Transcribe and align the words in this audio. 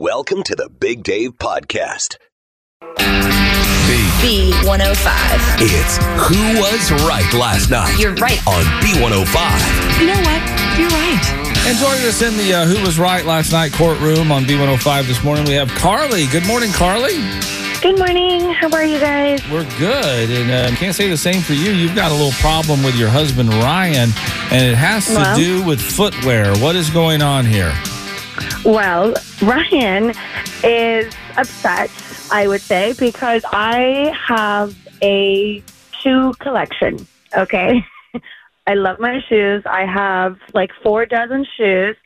Welcome 0.00 0.42
to 0.44 0.54
the 0.56 0.70
Big 0.70 1.02
Dave 1.02 1.32
Podcast. 1.32 2.16
B105. 2.96 5.58
It's 5.60 5.98
Who 6.26 6.58
Was 6.58 6.90
Right 7.06 7.30
Last 7.34 7.68
Night 7.70 7.98
You're 7.98 8.14
right. 8.14 8.38
on 8.46 8.64
B105. 8.80 10.00
You 10.00 10.06
know 10.06 10.18
what? 10.22 10.40
You're 10.78 10.88
right. 10.88 11.20
And 11.66 11.76
joining 11.76 12.06
us 12.06 12.22
in 12.22 12.34
the 12.38 12.54
uh, 12.54 12.64
Who 12.64 12.80
Was 12.82 12.98
Right 12.98 13.26
Last 13.26 13.52
Night 13.52 13.74
courtroom 13.74 14.32
on 14.32 14.44
B105 14.44 15.06
this 15.06 15.22
morning, 15.22 15.44
we 15.44 15.52
have 15.52 15.68
Carly. 15.68 16.26
Good 16.28 16.46
morning, 16.46 16.72
Carly. 16.72 17.16
Good 17.82 17.98
morning. 17.98 18.54
How 18.54 18.70
are 18.72 18.84
you 18.84 19.00
guys? 19.00 19.42
We're 19.50 19.68
good. 19.78 20.30
And 20.30 20.50
uh, 20.50 20.70
can't 20.78 20.96
say 20.96 21.10
the 21.10 21.16
same 21.18 21.42
for 21.42 21.52
you. 21.52 21.72
You've 21.72 21.94
got 21.94 22.10
a 22.10 22.14
little 22.14 22.32
problem 22.40 22.82
with 22.82 22.96
your 22.96 23.10
husband, 23.10 23.52
Ryan, 23.52 24.08
and 24.50 24.64
it 24.64 24.76
has 24.76 25.08
to 25.08 25.14
Well? 25.16 25.36
do 25.36 25.62
with 25.62 25.78
footwear. 25.82 26.54
What 26.56 26.74
is 26.74 26.88
going 26.88 27.20
on 27.20 27.44
here? 27.44 27.74
Well, 28.64 29.14
Ryan 29.42 30.12
is 30.62 31.14
upset, 31.36 31.90
I 32.30 32.46
would 32.46 32.60
say, 32.60 32.94
because 32.98 33.42
I 33.52 34.14
have 34.28 34.76
a 35.02 35.62
shoe 36.02 36.32
collection. 36.40 37.06
Okay. 37.36 37.84
I 38.66 38.74
love 38.74 39.00
my 39.00 39.20
shoes. 39.28 39.62
I 39.66 39.86
have 39.86 40.36
like 40.52 40.70
four 40.82 41.06
dozen 41.06 41.46
shoes. 41.56 41.96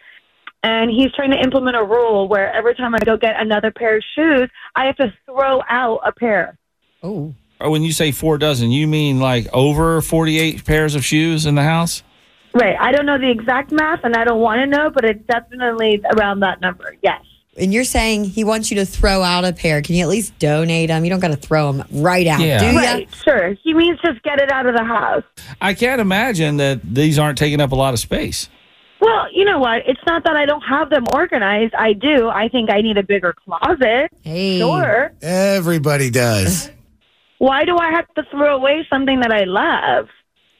And 0.63 0.91
he's 0.91 1.13
trying 1.13 1.31
to 1.33 1.39
implement 1.39 1.77
a 1.77 1.85
rule 1.85 2.27
where 2.27 2.51
every 2.55 2.75
time 2.75 2.95
I 2.95 2.99
go 3.01 3.19
get 3.19 3.39
another 3.39 3.71
pair 3.71 3.99
of 3.99 4.05
shoes, 4.15 4.49
I 4.75 4.87
have 4.87 4.97
to 4.97 5.13
throw 5.27 5.61
out 5.69 6.01
a 6.07 6.13
pair. 6.13 6.57
Oh. 7.03 7.35
when 7.61 7.83
you 7.83 7.93
say 7.93 8.13
four 8.13 8.39
dozen, 8.39 8.71
you 8.71 8.87
mean 8.87 9.21
like 9.21 9.47
over 9.53 10.01
48 10.01 10.65
pairs 10.65 10.95
of 10.95 11.05
shoes 11.05 11.45
in 11.45 11.55
the 11.55 11.63
house? 11.65 12.03
Right. 12.55 12.77
I 12.81 12.93
don't 12.93 13.05
know 13.07 13.19
the 13.19 13.31
exact 13.31 13.73
math 13.73 14.01
and 14.05 14.15
I 14.15 14.25
don't 14.25 14.41
want 14.41 14.61
to 14.61 14.67
know, 14.67 14.91
but 14.91 15.05
it's 15.05 15.25
definitely 15.27 16.01
around 16.17 16.41
that 16.41 16.61
number. 16.61 16.95
Yes. 17.03 17.21
And 17.57 17.73
you're 17.73 17.85
saying 17.85 18.25
he 18.25 18.43
wants 18.45 18.71
you 18.71 18.77
to 18.79 18.85
throw 18.87 19.23
out 19.23 19.45
a 19.45 19.53
pair. 19.53 19.81
Can 19.83 19.95
you 19.95 20.03
at 20.03 20.09
least 20.09 20.37
donate 20.41 20.89
them? 20.89 21.05
You 21.05 21.11
don't 21.11 21.21
got 21.21 21.29
to 21.29 21.37
throw 21.37 21.71
them 21.73 21.87
right 21.93 22.27
out, 22.27 22.41
Yeah. 22.41 22.59
do 22.59 22.67
you? 22.67 22.77
Right. 22.79 23.09
Sure. 23.25 23.55
He 23.63 23.75
means 23.75 23.99
just 24.05 24.23
get 24.23 24.41
it 24.41 24.51
out 24.51 24.67
of 24.67 24.75
the 24.77 24.83
house. 24.85 25.23
I 25.61 25.75
can't 25.75 26.01
imagine 26.01 26.57
that 26.57 26.81
these 26.83 27.19
aren't 27.19 27.39
taking 27.39 27.61
up 27.61 27.71
a 27.73 27.77
lot 27.77 27.93
of 27.95 28.01
space. 28.01 28.49
Well, 29.01 29.27
you 29.33 29.45
know 29.45 29.59
what? 29.59 29.83
It's 29.87 30.01
not 30.07 30.25
that 30.25 30.35
I 30.35 30.47
don't 30.47 30.63
have 30.63 30.91
them 30.91 31.05
organized. 31.13 31.75
I 31.75 31.93
do. 31.93 32.29
I 32.29 32.49
think 32.49 32.71
I 32.71 32.81
need 32.81 32.97
a 32.99 33.03
bigger 33.03 33.35
closet. 33.45 34.11
Hey. 34.23 34.59
Sure. 34.59 35.13
Everybody 35.23 36.11
does. 36.11 36.71
Why 37.39 37.65
do 37.65 37.77
I 37.77 37.91
have 37.91 38.07
to 38.15 38.23
throw 38.31 38.57
away 38.57 38.87
something 38.91 39.21
that 39.21 39.31
I 39.33 39.45
love? 39.45 40.09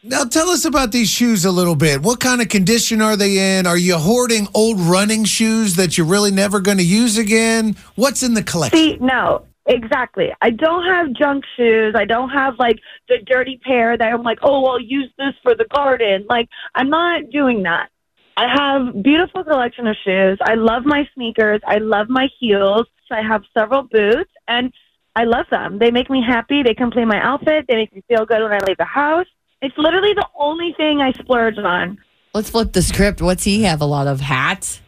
Now 0.07 0.25
tell 0.25 0.51
us 0.51 0.67
about 0.67 0.93
these 0.93 1.09
shoes 1.09 1.47
a 1.47 1.51
little 1.51 1.75
bit. 1.75 2.03
What 2.03 2.21
kind 2.21 2.43
of 2.43 2.51
condition 2.51 3.01
are 3.01 3.17
they 3.17 3.59
in? 3.59 3.67
Are 3.67 3.79
you 3.79 3.97
hoarding 3.97 4.47
old 4.53 4.79
running 4.79 5.25
shoes 5.25 5.77
that 5.77 5.97
you're 5.97 6.07
really 6.07 6.31
never 6.31 6.61
going 6.61 6.77
to 6.77 6.85
use 6.85 7.17
again? 7.17 7.75
What's 7.95 8.23
in 8.23 8.35
the 8.35 8.43
collection? 8.43 8.79
See, 8.79 8.99
no, 9.01 9.47
exactly. 9.65 10.31
I 10.43 10.51
don't 10.51 10.85
have 10.85 11.15
junk 11.15 11.45
shoes. 11.57 11.95
I 11.97 12.05
don't 12.05 12.29
have 12.29 12.59
like 12.59 12.81
the 13.09 13.17
dirty 13.25 13.59
pair 13.65 13.97
that 13.97 14.13
I'm 14.13 14.23
like, 14.23 14.41
oh, 14.43 14.67
I'll 14.67 14.79
use 14.79 15.11
this 15.17 15.33
for 15.43 15.55
the 15.55 15.65
garden. 15.75 16.27
Like, 16.29 16.51
I'm 16.75 16.91
not 16.91 17.31
doing 17.31 17.63
that. 17.63 17.89
I 18.37 18.53
have 18.53 19.03
beautiful 19.03 19.43
collection 19.43 19.87
of 19.87 19.97
shoes. 20.05 20.39
I 20.43 20.53
love 20.53 20.83
my 20.85 21.09
sneakers. 21.15 21.63
I 21.67 21.79
love 21.79 22.11
my 22.11 22.29
heels. 22.39 22.87
I 23.11 23.23
have 23.23 23.41
several 23.57 23.85
boots 23.85 24.31
and 24.49 24.71
I 25.17 25.25
love 25.25 25.47
them. 25.51 25.79
They 25.79 25.91
make 25.91 26.11
me 26.11 26.23
happy. 26.27 26.63
They 26.63 26.75
complete 26.75 27.07
my 27.07 27.23
outfit. 27.23 27.65
They 27.69 27.77
make 27.77 27.95
me 27.95 28.03
feel 28.07 28.27
good 28.27 28.43
when 28.43 28.53
I 28.53 28.59
leave 28.67 28.77
the 28.77 28.85
house. 28.85 29.27
It's 29.65 29.77
literally 29.79 30.13
the 30.15 30.27
only 30.39 30.75
thing 30.77 31.01
I 31.01 31.13
splurge 31.13 31.59
on. 31.59 31.99
Let's 32.35 32.51
flip 32.51 32.73
the 32.73 32.83
script. 32.83 33.23
What's 33.23 33.45
he 33.45 33.63
have? 33.63 33.81
A 33.81 33.87
lot 33.87 34.07
of 34.07 34.21
hats? 34.21 34.81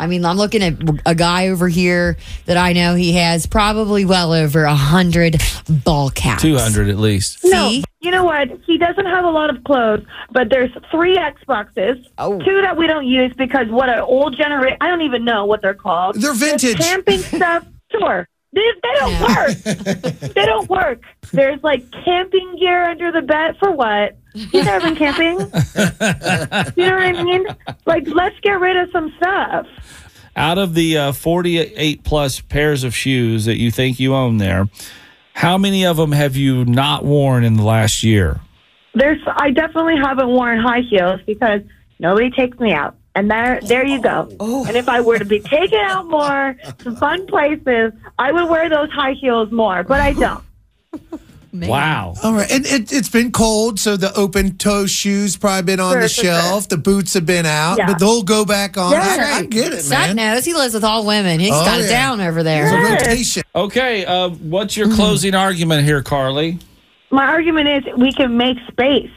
I 0.00 0.06
mean, 0.08 0.24
I'm 0.24 0.36
looking 0.36 0.62
at 0.64 0.74
a 1.06 1.14
guy 1.14 1.48
over 1.48 1.68
here 1.68 2.16
that 2.46 2.56
I 2.56 2.72
know 2.72 2.94
he 2.96 3.12
has 3.12 3.46
probably 3.46 4.04
well 4.04 4.32
over 4.32 4.64
a 4.64 4.74
hundred 4.74 5.40
ball 5.84 6.10
caps. 6.10 6.42
200 6.42 6.88
at 6.88 6.98
least. 6.98 7.38
No, 7.44 7.68
See? 7.68 7.84
you 8.00 8.10
know 8.10 8.24
what? 8.24 8.48
He 8.66 8.78
doesn't 8.78 9.06
have 9.06 9.24
a 9.24 9.30
lot 9.30 9.54
of 9.54 9.62
clothes, 9.62 10.04
but 10.32 10.48
there's 10.50 10.70
three 10.90 11.16
Xboxes, 11.16 12.04
Oh. 12.18 12.40
two 12.40 12.62
that 12.62 12.76
we 12.76 12.88
don't 12.88 13.06
use 13.06 13.32
because 13.36 13.68
what 13.68 13.90
an 13.90 14.00
old 14.00 14.36
generation. 14.36 14.76
I 14.80 14.88
don't 14.88 15.02
even 15.02 15.24
know 15.24 15.44
what 15.44 15.62
they're 15.62 15.72
called. 15.74 16.16
They're 16.16 16.34
There's 16.34 16.38
vintage. 16.62 16.78
camping 16.78 17.18
stuff. 17.20 17.64
Sure. 17.92 18.26
They, 18.52 18.60
they 18.82 18.98
don't 18.98 19.20
work. 19.20 19.56
they 20.34 20.44
don't 20.44 20.68
work. 20.68 21.00
There's 21.32 21.62
like 21.62 21.90
camping 22.04 22.56
gear 22.58 22.84
under 22.84 23.10
the 23.10 23.22
bed 23.22 23.56
for 23.58 23.70
what? 23.72 24.16
You've 24.34 24.64
never 24.64 24.86
been 24.86 24.96
camping? 24.96 25.38
you 25.40 26.88
know 26.88 26.96
what 26.96 27.16
I 27.16 27.22
mean? 27.22 27.46
Like, 27.86 28.06
let's 28.08 28.38
get 28.40 28.60
rid 28.60 28.76
of 28.76 28.90
some 28.92 29.12
stuff. 29.16 29.66
Out 30.36 30.58
of 30.58 30.74
the 30.74 30.96
uh, 30.96 31.12
48 31.12 32.04
plus 32.04 32.40
pairs 32.40 32.84
of 32.84 32.94
shoes 32.94 33.44
that 33.44 33.58
you 33.58 33.70
think 33.70 34.00
you 34.00 34.14
own 34.14 34.38
there, 34.38 34.68
how 35.34 35.58
many 35.58 35.84
of 35.84 35.96
them 35.96 36.12
have 36.12 36.36
you 36.36 36.64
not 36.64 37.04
worn 37.04 37.44
in 37.44 37.56
the 37.56 37.62
last 37.62 38.02
year? 38.02 38.40
There's, 38.94 39.20
I 39.26 39.50
definitely 39.50 39.96
haven't 40.02 40.28
worn 40.28 40.58
high 40.58 40.80
heels 40.80 41.20
because 41.26 41.60
nobody 41.98 42.30
takes 42.30 42.58
me 42.58 42.72
out. 42.72 42.96
And 43.14 43.30
there, 43.30 43.60
there 43.62 43.84
you 43.84 44.00
go. 44.00 44.28
And 44.40 44.76
if 44.76 44.88
I 44.88 45.00
were 45.02 45.18
to 45.18 45.24
be 45.26 45.40
taken 45.40 45.78
out 45.80 46.06
more 46.08 46.56
to 46.78 46.96
fun 46.96 47.26
places, 47.26 47.92
I 48.18 48.32
would 48.32 48.48
wear 48.48 48.68
those 48.70 48.90
high 48.90 49.12
heels 49.12 49.50
more, 49.52 49.82
but 49.82 50.00
I 50.00 50.12
don't. 50.14 50.42
Man. 51.54 51.68
Wow. 51.68 52.14
All 52.22 52.32
right. 52.32 52.50
And 52.50 52.64
it, 52.64 52.90
it's 52.94 53.10
been 53.10 53.30
cold, 53.30 53.78
so 53.78 53.98
the 53.98 54.10
open 54.16 54.56
toe 54.56 54.86
shoes 54.86 55.36
probably 55.36 55.64
been 55.64 55.80
on 55.80 55.92
Sure, 55.92 56.00
the 56.00 56.08
shelf. 56.08 56.62
sure. 56.62 56.68
The 56.70 56.76
boots 56.78 57.12
have 57.12 57.26
been 57.26 57.44
out, 57.44 57.76
Yeah. 57.76 57.88
but 57.88 57.98
they'll 57.98 58.22
go 58.22 58.46
back 58.46 58.78
on. 58.78 58.92
Yeah. 58.92 59.00
I, 59.34 59.38
I 59.40 59.44
get 59.44 59.70
it, 59.74 59.80
Statman. 59.80 60.14
knows 60.14 60.46
he 60.46 60.54
lives 60.54 60.72
with 60.72 60.82
all 60.84 61.04
women. 61.04 61.40
He's 61.40 61.50
Oh, 61.52 61.62
got 61.62 61.78
it 61.82 61.88
down 61.88 62.22
over 62.22 62.38
It's 62.38 62.44
there. 62.44 62.66
a 62.68 62.70
Yes. 62.88 63.02
rotation. 63.06 63.42
Okay, 63.54 64.06
uh, 64.06 64.30
what's 64.30 64.78
your 64.78 64.88
closing 64.94 65.34
argument 65.34 65.84
here, 65.84 66.00
Carly? 66.02 66.58
My 67.10 67.26
argument 67.26 67.68
is 67.68 67.94
we 67.98 68.12
can 68.12 68.38
make 68.38 68.56
space. 68.70 69.10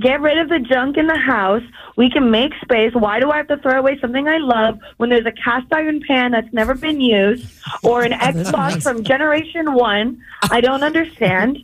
Get 0.00 0.20
rid 0.20 0.38
of 0.38 0.48
the 0.48 0.58
junk 0.60 0.96
in 0.96 1.06
the 1.06 1.18
house. 1.18 1.62
We 1.96 2.10
can 2.10 2.30
make 2.30 2.52
space. 2.62 2.92
Why 2.94 3.20
do 3.20 3.30
I 3.30 3.38
have 3.38 3.48
to 3.48 3.58
throw 3.58 3.78
away 3.78 3.98
something 4.00 4.26
I 4.26 4.38
love 4.38 4.78
when 4.96 5.10
there's 5.10 5.26
a 5.26 5.32
cast 5.32 5.66
iron 5.72 6.00
pan 6.06 6.30
that's 6.30 6.52
never 6.52 6.74
been 6.74 7.00
used 7.00 7.46
or 7.82 8.02
an 8.02 8.12
Xbox 8.32 8.82
from 8.82 9.04
generation 9.04 9.74
one? 9.74 10.22
I 10.50 10.60
don't 10.60 10.82
understand. 10.82 11.58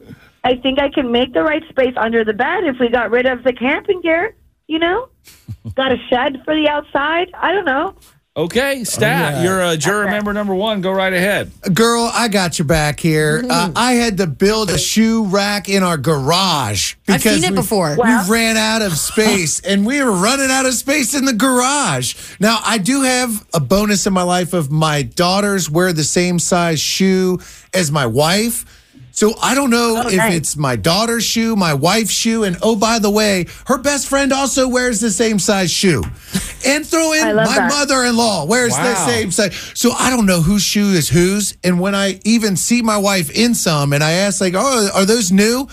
I 0.45 0.57
think 0.57 0.79
I 0.81 0.91
can 0.91 1.11
make 1.11 1.33
the 1.33 1.43
right 1.43 1.63
space 1.69 1.95
under 1.97 2.25
the 2.25 2.35
bed 2.35 2.65
if 2.65 2.77
we 2.79 2.89
got 2.89 3.11
rid 3.11 3.27
of 3.27 3.43
the 3.43 3.53
camping 3.53 4.01
gear, 4.01 4.37
you 4.67 4.79
know? 4.79 5.09
Got 5.75 5.93
a 5.93 5.97
shed 6.09 6.43
for 6.45 6.55
the 6.55 6.69
outside? 6.69 7.31
I 7.35 7.53
don't 7.53 7.65
know. 7.65 7.95
Okay, 8.37 8.85
Stat, 8.85 9.37
yeah. 9.37 9.43
you're 9.43 9.63
a 9.63 9.79
juror 9.79 10.09
member 10.11 10.35
number 10.35 10.55
one. 10.55 10.83
Go 10.83 10.93
right 10.93 11.13
ahead. 11.13 11.51
Girl, 11.73 12.11
I 12.13 12.29
got 12.29 12.59
your 12.59 12.67
back 12.67 13.01
here. 13.01 13.43
Uh, 13.49 13.73
I 13.75 13.93
had 13.93 14.19
to 14.19 14.27
build 14.27 14.69
a 14.69 14.77
shoe 14.77 15.25
rack 15.25 15.71
in 15.71 15.83
our 15.83 15.97
garage 15.97 16.97
I've 17.09 17.23
seen 17.23 17.45
it 17.45 17.51
we- 17.53 17.57
before. 17.57 17.97
Wow. 17.97 18.25
We 18.29 18.31
ran 18.33 18.59
out 18.59 18.83
of 18.83 18.93
space 18.99 19.61
and 19.61 19.87
we 19.87 20.03
were 20.03 20.13
running 20.13 20.51
out 20.51 20.67
of 20.67 20.75
space 20.75 21.15
in 21.15 21.25
the 21.25 21.33
garage. 21.33 22.15
Now, 22.39 22.59
I 22.63 22.77
do 22.77 23.03
have 23.05 23.47
a 23.55 23.61
bonus 23.61 24.07
in 24.07 24.13
my 24.13 24.23
life 24.23 24.53
of 24.53 24.71
my 24.71 25.01
daughters 25.01 25.71
wear 25.71 25.95
the 25.95 26.05
same 26.05 26.39
size 26.39 26.79
shoe 26.79 27.39
as 27.73 27.91
my 27.91 28.05
wife. 28.05 28.76
So 29.17 29.35
I 29.41 29.55
don't 29.55 29.71
know 29.71 30.03
Oh, 30.05 30.09
if 30.09 30.17
nice. 30.17 30.35
it's 30.35 30.57
my 30.59 30.77
daughter's 30.77 31.25
shoe, 31.25 31.57
my 31.57 31.73
wife's 31.73 32.11
shoe, 32.13 32.45
and 32.45 32.59
oh, 32.61 32.77
by 32.77 32.99
the 32.99 33.09
way, 33.11 33.47
her 33.67 33.79
best 33.79 34.09
friend 34.09 34.31
also 34.31 34.69
wears 34.69 35.01
the 35.01 35.11
same 35.11 35.39
size 35.39 35.71
shoe. 35.71 36.03
And 36.67 36.85
throw 36.87 37.13
in 37.15 37.35
my 37.35 37.45
that. 37.45 37.71
mother-in-law 37.71 38.45
wears 38.45 38.75
the 38.77 38.95
same 39.07 39.31
size. 39.31 39.55
So 39.75 39.93
I 39.93 40.11
don't 40.11 40.27
know 40.27 40.43
whose 40.43 40.63
shoe 40.63 40.89
is 40.91 41.09
whose. 41.09 41.57
And 41.65 41.81
when 41.81 41.95
I 41.95 42.21
even 42.25 42.57
see 42.57 42.83
my 42.83 42.99
wife 42.99 43.31
in 43.31 43.55
some, 43.55 43.95
and 43.95 44.05
I 44.05 44.13
ask 44.13 44.41
like, 44.41 44.55
"Oh, 44.55 44.91
are 44.95 45.07
those 45.07 45.33
new?" 45.33 45.67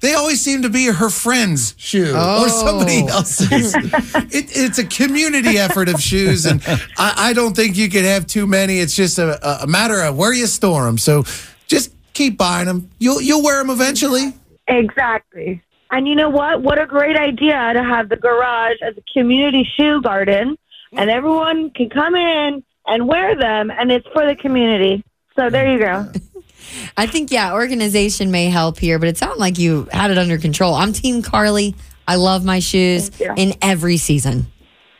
They 0.00 0.12
always 0.14 0.40
seem 0.42 0.62
to 0.62 0.68
be 0.68 0.86
her 0.86 1.08
friend's 1.08 1.74
shoe 1.78 2.10
or 2.12 2.16
oh. 2.16 2.48
somebody 2.48 3.02
Oh. 3.04 3.08
else's. 3.08 3.74
it, 3.74 4.56
it's 4.56 4.78
a 4.78 4.84
community 4.84 5.56
effort 5.58 5.88
of 5.88 5.98
shoes, 6.00 6.44
and 6.46 6.60
I, 6.98 7.14
I 7.30 7.32
don't 7.32 7.56
think 7.56 7.76
you 7.76 7.88
can 7.88 8.04
have 8.04 8.26
too 8.26 8.46
many. 8.46 8.78
It's 8.80 8.94
just 8.94 9.18
a, 9.18 9.62
a 9.62 9.66
matter 9.66 10.00
of 10.02 10.16
where 10.16 10.32
you 10.34 10.46
store 10.46 10.84
them. 10.84 10.98
So 10.98 11.24
just 11.68 11.90
keep 12.14 12.38
buying 12.38 12.66
them. 12.66 12.90
You'll 12.98 13.20
you'll 13.20 13.42
wear 13.42 13.58
them 13.58 13.70
eventually. 13.70 14.32
Exactly. 14.68 15.62
And 15.90 16.08
you 16.08 16.14
know 16.14 16.30
what? 16.30 16.62
What 16.62 16.80
a 16.80 16.86
great 16.86 17.16
idea 17.16 17.72
to 17.74 17.82
have 17.84 18.08
the 18.08 18.16
garage 18.16 18.76
as 18.82 18.94
a 18.96 19.02
community 19.12 19.68
shoe 19.76 20.00
garden, 20.02 20.56
and 20.92 21.10
everyone 21.10 21.70
can 21.70 21.90
come 21.90 22.14
in 22.16 22.64
and 22.86 23.06
wear 23.06 23.36
them, 23.36 23.70
and 23.70 23.92
it's 23.92 24.06
for 24.12 24.26
the 24.26 24.34
community. 24.34 25.04
So 25.36 25.50
there 25.50 25.70
you 25.70 25.78
go. 25.78 26.10
I 26.96 27.06
think, 27.06 27.30
yeah, 27.30 27.52
organization 27.52 28.30
may 28.30 28.46
help 28.46 28.78
here, 28.78 28.98
but 28.98 29.08
it 29.08 29.16
sounded 29.18 29.38
like 29.38 29.58
you 29.58 29.86
had 29.92 30.10
it 30.10 30.18
under 30.18 30.38
control. 30.38 30.74
I'm 30.74 30.92
Team 30.92 31.22
Carly. 31.22 31.74
I 32.08 32.16
love 32.16 32.44
my 32.44 32.58
shoes 32.58 33.10
in 33.20 33.54
every 33.62 33.96
season. 33.96 34.46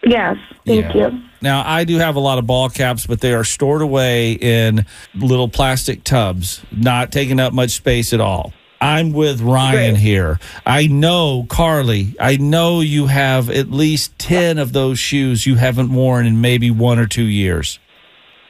Yes, 0.05 0.37
thank 0.67 0.95
Yeah. 0.95 1.09
you. 1.09 1.23
Now, 1.45 1.63
I 1.67 1.85
do 1.85 1.99
have 1.99 2.17
a 2.17 2.21
lot 2.21 2.39
of 2.39 2.47
ball 2.47 2.71
caps, 2.71 3.07
but 3.07 3.21
they 3.21 3.35
are 3.35 3.45
stored 3.45 3.83
away 3.83 4.33
in 4.33 4.87
little 5.15 5.47
plastic 5.47 6.03
tubs, 6.03 6.65
not 6.73 7.13
taking 7.13 7.39
up 7.39 7.53
much 7.53 7.73
space 7.73 8.15
at 8.15 8.21
all. 8.21 8.55
I'm 8.81 9.13
with 9.13 9.43
Ryan 9.43 9.93
Great. 9.93 10.03
here. 10.03 10.41
I 10.65 10.87
know, 10.87 11.45
Carly, 11.51 12.17
I 12.19 12.39
know 12.39 12.81
you 12.81 13.09
have 13.09 13.51
at 13.51 13.71
least 13.71 14.19
10 14.19 14.57
of 14.57 14.73
those 14.73 14.99
shoes 14.99 15.47
you 15.47 15.57
haven't 15.57 15.93
worn 15.93 16.25
in 16.25 16.41
maybe 16.41 16.71
one 16.71 16.99
or 16.99 17.07
two 17.07 17.25
years. 17.25 17.79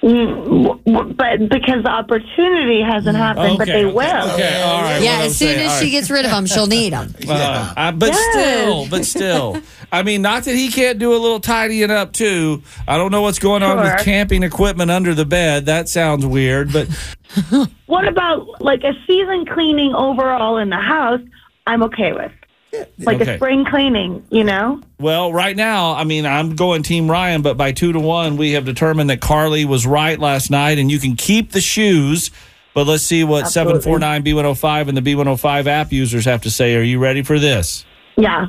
Mm, 0.04 0.44
w- 0.44 0.78
w- 0.84 1.14
but 1.14 1.48
because 1.48 1.82
the 1.82 1.88
opportunity 1.88 2.82
hasn't 2.82 3.16
happened, 3.16 3.56
but 3.56 3.66
they 3.66 3.86
okay, 3.86 3.94
will. 3.94 4.32
Okay, 4.34 4.60
all 4.62 4.82
right. 4.82 4.98
yeah, 5.02 5.12
what 5.12 5.20
I'm 5.20 5.26
as 5.28 5.36
soon 5.38 5.48
saying, 5.48 5.60
as 5.66 5.72
all 5.72 5.80
she 5.80 5.90
gets 5.90 6.10
rid 6.10 6.26
of 6.26 6.30
them, 6.30 6.44
she'll 6.44 6.66
need 6.66 6.92
them. 6.92 7.14
Uh, 7.26 7.72
uh, 7.74 7.92
but 7.92 8.10
Yes. 8.10 8.32
still, 8.34 8.86
but 8.90 9.06
still. 9.06 9.56
I 9.90 10.02
mean, 10.02 10.20
not 10.20 10.44
that 10.44 10.54
he 10.54 10.70
can't 10.70 10.98
do 10.98 11.12
a 11.14 11.16
little 11.16 11.40
tidying 11.40 11.90
up 11.90 12.12
too. 12.12 12.62
I 12.86 12.98
don't 12.98 13.12
know 13.12 13.22
what's 13.22 13.38
going 13.38 13.62
on 13.62 13.78
with 13.78 14.04
camping 14.04 14.42
equipment 14.42 14.90
under 14.90 15.14
the 15.14 15.24
bed. 15.24 15.64
That 15.66 15.88
sounds 15.88 16.26
weird, 16.26 16.70
but 16.70 16.86
What 17.86 18.06
about 18.06 18.60
like 18.60 18.84
a 18.84 18.92
season 19.06 19.46
cleaning 19.46 19.94
overall 19.94 20.58
in 20.58 20.68
the 20.68 20.76
house? 20.76 21.20
I'm 21.66 21.82
okay 21.84 22.12
with. 22.12 22.30
Like 22.98 23.20
Okay. 23.20 23.34
a 23.34 23.36
spring 23.38 23.64
cleaning, 23.64 24.24
you 24.30 24.44
know? 24.44 24.80
well, 24.98 25.32
right 25.32 25.56
now, 25.56 25.92
I 25.94 26.04
mean, 26.04 26.26
I'm 26.26 26.54
going 26.56 26.82
Team 26.82 27.10
Ryan, 27.10 27.42
but 27.42 27.56
by 27.56 27.72
two 27.72 27.92
to 27.92 28.00
one, 28.00 28.36
we 28.36 28.52
have 28.52 28.64
determined 28.64 29.10
that 29.10 29.20
Carly 29.20 29.64
was 29.64 29.86
right 29.86 30.18
last 30.18 30.50
night, 30.50 30.78
and 30.78 30.90
you 30.90 30.98
can 30.98 31.16
keep 31.16 31.52
the 31.52 31.60
shoes. 31.60 32.30
But 32.74 32.86
let's 32.88 33.04
see 33.04 33.22
what 33.22 33.44
Absolutely. 33.44 33.82
749 33.82 34.24
B105 34.24 34.88
and 34.88 34.96
the 34.96 35.02
B105 35.14 35.66
app 35.66 35.92
users 35.92 36.24
have 36.24 36.42
to 36.42 36.50
say. 36.50 36.74
Are 36.74 36.82
you 36.82 36.98
ready 36.98 37.22
for 37.22 37.38
this? 37.38 37.84
Yeah. 38.16 38.46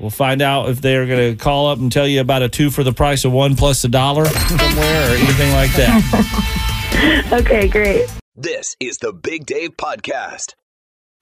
We'll 0.00 0.10
find 0.10 0.42
out 0.42 0.68
if 0.68 0.80
they're 0.80 1.06
going 1.06 1.32
to 1.36 1.36
call 1.42 1.68
up 1.68 1.78
and 1.78 1.90
tell 1.90 2.06
you 2.06 2.20
about 2.20 2.42
a 2.42 2.48
two 2.48 2.70
for 2.70 2.82
the 2.84 2.92
price 2.92 3.24
of 3.24 3.30
one 3.32 3.54
plus 3.56 3.82
a 3.84 3.88
dollar 3.88 4.24
somewhere 4.26 5.10
or 5.12 5.14
anything 5.16 5.52
like 5.52 5.72
that. 5.74 6.64
Okay, 7.32 7.68
great. 7.68 8.06
This 8.34 8.74
is 8.80 8.98
the 8.98 9.12
Big 9.12 9.46
Dave 9.46 9.76
Podcast. 9.76 10.54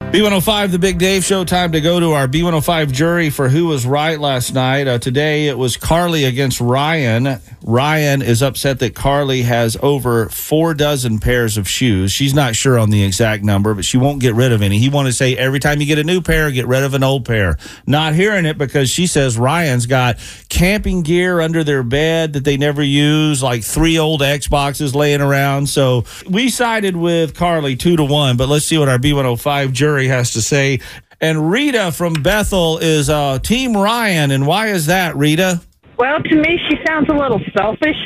B105, 0.07 0.71
the 0.71 0.79
Big 0.79 0.99
Dave 0.99 1.25
Show. 1.25 1.43
Time 1.43 1.73
to 1.73 1.81
go 1.81 1.99
to 1.99 2.13
our 2.13 2.29
B105 2.29 2.93
jury 2.93 3.29
for 3.29 3.49
who 3.49 3.67
was 3.67 3.85
right 3.85 4.17
last 4.17 4.53
night. 4.53 4.87
Uh, 4.87 4.97
today 4.97 5.47
it 5.47 5.57
was 5.57 5.75
Carly 5.75 6.23
against 6.23 6.61
Ryan. 6.61 7.41
Ryan 7.61 8.21
is 8.21 8.41
upset 8.41 8.79
that 8.79 8.95
Carly 8.95 9.41
has 9.41 9.75
over 9.81 10.29
four 10.29 10.73
dozen 10.73 11.19
pairs 11.19 11.57
of 11.57 11.67
shoes. 11.67 12.13
She's 12.13 12.33
not 12.33 12.55
sure 12.55 12.79
on 12.79 12.89
the 12.89 13.03
exact 13.03 13.43
number, 13.43 13.73
but 13.73 13.83
she 13.83 13.97
won't 13.97 14.21
get 14.21 14.33
rid 14.33 14.53
of 14.53 14.61
any. 14.61 14.79
He 14.79 14.87
wanted 14.87 15.09
to 15.09 15.15
say 15.15 15.35
every 15.35 15.59
time 15.59 15.81
you 15.81 15.85
get 15.85 15.99
a 15.99 16.05
new 16.05 16.21
pair, 16.21 16.49
get 16.51 16.67
rid 16.67 16.83
of 16.83 16.93
an 16.93 17.03
old 17.03 17.25
pair. 17.25 17.57
Not 17.85 18.13
hearing 18.15 18.45
it 18.45 18.57
because 18.57 18.89
she 18.89 19.07
says 19.07 19.37
Ryan's 19.37 19.87
got 19.87 20.19
camping 20.47 21.01
gear 21.01 21.41
under 21.41 21.65
their 21.65 21.83
bed 21.83 22.31
that 22.31 22.45
they 22.45 22.55
never 22.55 22.81
use, 22.81 23.43
like 23.43 23.65
three 23.65 23.99
old 23.99 24.21
Xboxes 24.21 24.95
laying 24.95 25.21
around. 25.21 25.67
So 25.67 26.05
we 26.29 26.47
sided 26.47 26.95
with 26.95 27.35
Carly 27.35 27.75
two 27.75 27.97
to 27.97 28.05
one, 28.05 28.37
but 28.37 28.47
let's 28.47 28.65
see 28.65 28.77
what 28.77 28.87
our 28.87 28.97
B105 28.97 29.73
jury 29.73 29.96
has 30.05 30.33
to 30.33 30.41
say. 30.43 30.81
And 31.19 31.49
Rita 31.49 31.91
from 31.91 32.13
Bethel 32.13 32.77
is 32.77 33.09
uh, 33.09 33.39
Team 33.39 33.75
Ryan. 33.75 34.29
And 34.29 34.45
why 34.45 34.67
is 34.67 34.85
that, 34.85 35.17
Rita? 35.17 35.61
Well, 35.97 36.21
to 36.21 36.35
me, 36.35 36.59
she 36.69 36.77
sounds 36.85 37.09
a 37.09 37.15
little 37.15 37.41
selfish. 37.57 37.97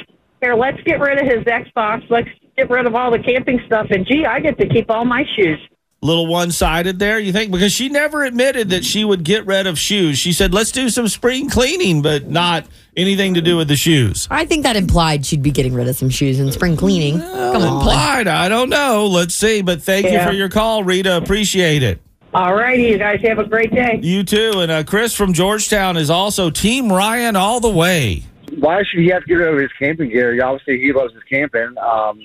Here, 0.42 0.56
let's 0.56 0.82
get 0.84 1.02
rid 1.02 1.22
of 1.22 1.26
his 1.26 1.44
Xbox. 1.44 2.10
Let's 2.10 2.30
get 2.56 2.70
rid 2.70 2.86
of 2.86 2.96
all 2.96 3.12
the 3.12 3.20
camping 3.20 3.60
stuff. 3.66 3.88
And 3.90 4.08
gee, 4.08 4.26
I 4.26 4.40
get 4.40 4.58
to 4.60 4.68
keep 4.70 4.90
all 4.90 5.04
my 5.04 5.26
shoes. 5.36 5.60
Little 6.02 6.26
one 6.26 6.52
sided 6.52 7.00
there, 7.00 7.20
you 7.20 7.32
think? 7.32 7.52
Because 7.52 7.74
she 7.74 7.90
never 7.90 8.24
admitted 8.24 8.70
that 8.70 8.86
she 8.86 9.04
would 9.04 9.24
get 9.24 9.46
rid 9.46 9.68
of 9.68 9.78
shoes. 9.78 10.18
She 10.18 10.34
said, 10.34 10.54
let's 10.54 10.72
do 10.72 10.90
some 10.90 11.08
spring 11.08 11.50
cleaning, 11.50 12.02
but 12.02 12.28
not 12.28 12.66
anything 12.98 13.34
to 13.36 13.42
do 13.42 13.58
with 13.58 13.68
the 13.68 13.76
shoes. 13.76 14.28
I 14.32 14.46
think 14.46 14.64
that 14.64 14.76
implied 14.76 15.26
she'd 15.26 15.42
be 15.42 15.52
getting 15.52 15.74
rid 15.74 15.88
of 15.88 15.96
some 15.96 16.10
shoes 16.10 16.40
in 16.40 16.52
spring 16.52 16.76
cleaning. 16.78 17.20
Come 17.20 17.62
on. 17.62 17.78
Implied. 17.78 18.28
I 18.28 18.50
don't 18.50 18.70
know. 18.70 19.08
Let's 19.08 19.34
see. 19.36 19.62
But 19.62 19.82
thank 19.82 20.10
you 20.10 20.20
for 20.22 20.32
your 20.34 20.50
call, 20.50 20.84
Rita. 20.84 21.18
Appreciate 21.18 21.84
it. 21.84 22.00
All 22.34 22.56
righty, 22.56 22.84
you 22.84 22.98
guys 22.98 23.20
have 23.24 23.40
a 23.40 23.46
great 23.46 23.74
day. 23.74 24.00
You 24.02 24.24
too. 24.24 24.54
And 24.62 24.72
uh, 24.72 24.84
Chris 24.86 25.14
from 25.14 25.34
Georgetown 25.34 25.98
is 25.98 26.10
also 26.10 26.50
Team 26.50 26.90
Ryan 26.92 27.36
all 27.36 27.60
the 27.60 27.70
way. 27.70 28.24
why 28.58 28.84
should 28.90 29.02
he 29.02 29.10
have 29.10 29.24
to 29.24 29.28
get 29.28 29.34
rid 29.36 29.54
of 29.54 29.60
his 29.60 29.72
camping 29.78 30.10
gear? 30.12 30.42
Obviously, 30.42 30.80
he 30.80 30.94
loves 30.94 31.14
his 31.14 31.24
camping, 31.24 31.76
um, 31.78 32.22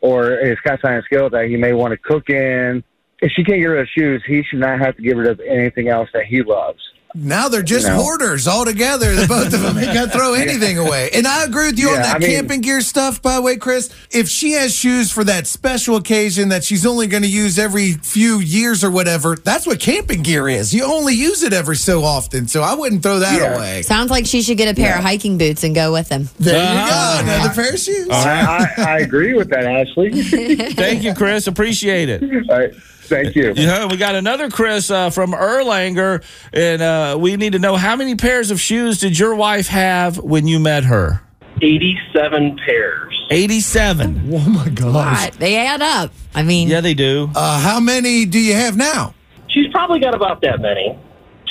or 0.00 0.38
his 0.42 0.58
cast 0.60 0.82
iron 0.84 1.02
skills 1.04 1.32
that 1.32 1.46
he 1.46 1.56
may 1.58 1.74
want 1.74 1.92
to 1.92 1.98
cook 1.98 2.30
in. 2.30 2.82
If 3.20 3.32
she 3.32 3.44
can't 3.44 3.60
get 3.60 3.66
rid 3.66 3.80
of 3.82 3.88
shoes, 3.94 4.22
he 4.26 4.42
should 4.44 4.60
not 4.60 4.78
have 4.80 4.96
to 4.96 5.02
get 5.02 5.14
rid 5.16 5.28
of 5.28 5.40
anything 5.40 5.88
else 5.88 6.08
that 6.14 6.24
he 6.24 6.42
loves. 6.42 6.80
Now 7.16 7.48
they're 7.48 7.62
just 7.62 7.86
You 7.86 7.92
know. 7.94 8.02
hoarders 8.02 8.48
all 8.48 8.64
together. 8.64 9.14
The 9.14 9.26
both 9.28 9.54
of 9.54 9.60
them 9.62 9.78
ain't 9.78 9.94
gonna 9.94 10.10
throw 10.10 10.34
anything 10.44 10.78
away. 10.78 11.10
And 11.14 11.26
I 11.28 11.44
agree 11.44 11.66
with 11.66 11.78
you 11.78 11.90
on 11.90 11.96
that 12.02 12.16
I 12.16 12.18
mean- 12.18 12.30
camping 12.30 12.60
gear 12.60 12.80
stuff. 12.80 13.22
By 13.22 13.36
the 13.36 13.42
way, 13.42 13.56
Chris, 13.56 13.88
if 14.10 14.28
she 14.28 14.52
has 14.52 14.74
shoes 14.74 15.12
for 15.12 15.22
that 15.24 15.46
special 15.46 15.94
occasion 15.96 16.48
that 16.48 16.64
she's 16.64 16.84
only 16.84 17.06
going 17.06 17.22
to 17.22 17.28
use 17.28 17.56
every 17.58 17.92
few 17.92 18.40
years 18.40 18.82
or 18.82 18.90
whatever, 18.90 19.36
that's 19.36 19.64
what 19.66 19.78
camping 19.78 20.22
gear 20.22 20.48
is. 20.48 20.74
You 20.74 20.84
only 20.84 21.14
use 21.14 21.42
it 21.44 21.52
every 21.52 21.76
so 21.76 22.02
often, 22.02 22.48
so 22.48 22.62
I 22.62 22.74
wouldn't 22.74 23.02
throw 23.04 23.20
that 23.20 23.40
Yeah. 23.40 23.54
away. 23.54 23.82
Sounds 23.82 24.10
like 24.10 24.26
she 24.26 24.42
should 24.42 24.56
get 24.58 24.68
a 24.68 24.74
pair 24.74 24.96
of 24.98 25.04
hiking 25.04 25.38
boots 25.38 25.62
and 25.62 25.72
go 25.74 25.92
with 25.92 26.08
them. 26.08 26.28
There 26.40 26.54
you 26.56 26.60
Ah. 26.66 27.18
go, 27.24 27.32
another 27.32 27.54
pair 27.54 27.72
of 27.74 27.78
shoes. 27.78 28.08
I, 28.10 28.72
I, 28.76 28.82
I 28.82 28.98
agree 29.00 29.34
with 29.34 29.50
that, 29.50 29.64
Ashley. 29.64 30.20
Thank 30.72 31.04
you, 31.04 31.14
Chris. 31.14 31.46
Appreciate 31.46 32.08
it. 32.08 32.22
All 32.50 32.58
right, 32.58 32.72
thank 33.04 33.34
you. 33.36 33.52
Yeah, 33.54 33.86
we 33.86 33.96
got 33.96 34.14
another 34.14 34.50
Chris 34.50 34.90
uh, 34.90 35.10
from 35.10 35.32
Erlanger, 35.32 36.22
and 36.52 36.82
uh, 36.82 37.16
we 37.18 37.36
need 37.36 37.52
to 37.52 37.58
know 37.58 37.76
how 37.76 37.96
many 37.96 38.14
pairs 38.16 38.50
of 38.50 38.60
shoes 38.60 38.98
did 38.98 39.18
your 39.18 39.34
wife 39.34 39.68
have 39.68 40.18
when 40.18 40.46
you 40.46 40.58
met 40.58 40.84
her? 40.84 41.20
87 41.62 42.58
pairs. 42.66 43.26
87. 43.30 44.28
Oh 44.32 44.38
my 44.50 44.68
gosh! 44.68 45.30
God, 45.30 45.32
they 45.34 45.56
add 45.56 45.80
up. 45.82 46.12
I 46.34 46.42
mean, 46.42 46.68
Yeah, 46.68 46.80
they 46.80 46.94
do. 46.94 47.30
Uh, 47.34 47.60
how 47.60 47.80
many 47.80 48.24
do 48.26 48.38
you 48.38 48.54
have 48.54 48.76
now? 48.76 49.14
She's 49.48 49.70
probably 49.70 50.00
got 50.00 50.14
about 50.14 50.40
that 50.42 50.60
many. 50.60 50.98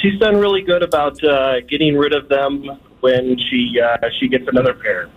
She's 0.01 0.19
done 0.19 0.35
really 0.35 0.61
good 0.61 0.83
about 0.83 1.23
uh, 1.23 1.61
getting 1.61 1.95
rid 1.97 2.13
of 2.13 2.27
them 2.27 2.65
when 2.99 3.37
she 3.49 3.79
uh, 3.79 3.97
she 4.19 4.27
gets 4.27 4.45
another 4.47 4.73
pair. 4.73 5.09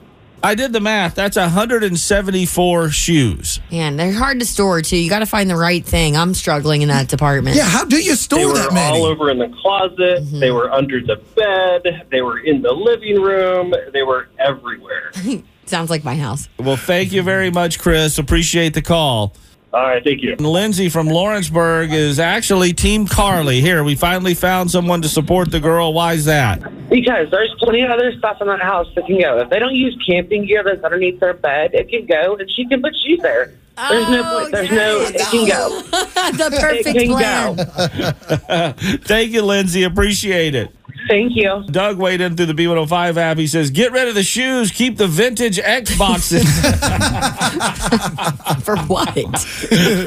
I 0.46 0.54
did 0.54 0.72
the 0.72 0.78
math. 0.80 1.16
That's 1.16 1.36
174 1.36 2.90
shoes. 2.90 3.58
man, 3.72 3.96
they're 3.96 4.12
hard 4.12 4.38
to 4.38 4.46
store 4.46 4.80
too. 4.80 4.96
You 4.96 5.10
got 5.10 5.18
to 5.18 5.26
find 5.26 5.50
the 5.50 5.56
right 5.56 5.84
thing. 5.84 6.16
I'm 6.16 6.34
struggling 6.34 6.82
in 6.82 6.88
that 6.88 7.08
department. 7.08 7.56
Yeah, 7.56 7.64
how 7.64 7.84
do 7.84 7.96
you 7.96 8.10
They 8.12 8.16
store 8.16 8.46
were 8.46 8.54
that 8.54 8.72
many? 8.72 8.96
all 8.96 9.06
over 9.06 9.28
in 9.28 9.38
the 9.38 9.48
closet. 9.48 10.22
Mm-hmm. 10.22 10.38
They 10.38 10.52
were 10.52 10.70
under 10.72 11.00
the 11.00 11.16
bed. 11.34 12.06
They 12.12 12.22
were 12.22 12.38
in 12.38 12.62
the 12.62 12.72
living 12.72 13.20
room. 13.20 13.74
They 13.92 14.04
were 14.04 14.28
everywhere. 14.38 15.10
Sounds 15.66 15.90
like 15.90 16.04
my 16.04 16.14
house. 16.14 16.48
Well, 16.60 16.76
thank 16.76 17.10
you 17.10 17.22
very 17.22 17.50
much, 17.50 17.80
Chris. 17.80 18.16
Appreciate 18.18 18.72
the 18.74 18.82
call. 18.82 19.34
All 19.76 19.82
right, 19.82 20.02
thank 20.02 20.22
you. 20.22 20.32
And 20.32 20.46
Lindsay 20.46 20.88
from 20.88 21.06
Lawrenceburg 21.06 21.92
is 21.92 22.18
actually 22.18 22.72
Team 22.72 23.06
Carly. 23.06 23.60
Here, 23.60 23.84
we 23.84 23.94
finally 23.94 24.32
found 24.32 24.70
someone 24.70 25.02
to 25.02 25.08
support 25.08 25.50
the 25.50 25.60
girl. 25.60 25.92
Why 25.92 26.14
is 26.14 26.24
that? 26.24 26.62
Because 26.88 27.30
there's 27.30 27.54
plenty 27.58 27.82
of 27.82 27.90
other 27.90 28.10
stuff 28.16 28.40
in 28.40 28.46
that 28.46 28.62
house 28.62 28.86
that 28.94 29.04
can 29.04 29.20
go. 29.20 29.38
If 29.38 29.50
they 29.50 29.58
don't 29.58 29.74
use 29.74 29.94
camping 30.06 30.46
gear 30.46 30.64
that's 30.64 30.82
underneath 30.82 31.20
their 31.20 31.34
bed, 31.34 31.74
it 31.74 31.90
can 31.90 32.06
go, 32.06 32.36
and 32.36 32.50
she 32.50 32.66
can 32.66 32.80
put 32.80 32.96
shoes 32.96 33.20
there. 33.20 33.52
There's 33.76 34.08
no 34.08 34.40
point. 34.40 34.52
There's 34.52 34.70
no. 34.70 34.98
Oh, 34.98 35.10
it 35.14 35.20
can 35.20 35.46
go. 35.46 35.82
the 36.32 36.58
perfect 36.58 36.98
can 36.98 37.08
plan. 37.08 37.56
go. 37.56 38.98
Thank 39.04 39.32
you, 39.32 39.42
Lindsay. 39.42 39.82
Appreciate 39.82 40.54
it. 40.54 40.74
Thank 41.08 41.36
you. 41.36 41.64
Doug 41.70 41.98
weighed 41.98 42.20
in 42.20 42.36
through 42.36 42.46
the 42.46 42.54
B105 42.54 43.16
app. 43.16 43.38
He 43.38 43.46
says, 43.46 43.70
Get 43.70 43.92
rid 43.92 44.08
of 44.08 44.14
the 44.14 44.22
shoes, 44.22 44.70
keep 44.70 44.96
the 44.96 45.06
vintage 45.06 45.58
Xboxes. 45.58 46.44
For 48.62 48.76
what? 48.76 49.16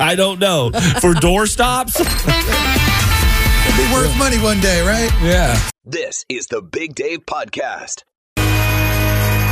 I 0.01 0.15
don't 0.15 0.39
know. 0.39 0.71
For 0.99 1.13
door 1.13 1.47
stops? 1.47 1.99
It'll 1.99 3.77
be 3.77 3.93
worth 3.93 4.17
money 4.17 4.39
one 4.39 4.59
day, 4.59 4.81
right? 4.81 5.11
Yeah. 5.21 5.59
This 5.85 6.25
is 6.29 6.47
the 6.47 6.61
Big 6.61 6.95
Dave 6.95 7.25
Podcast. 7.25 8.03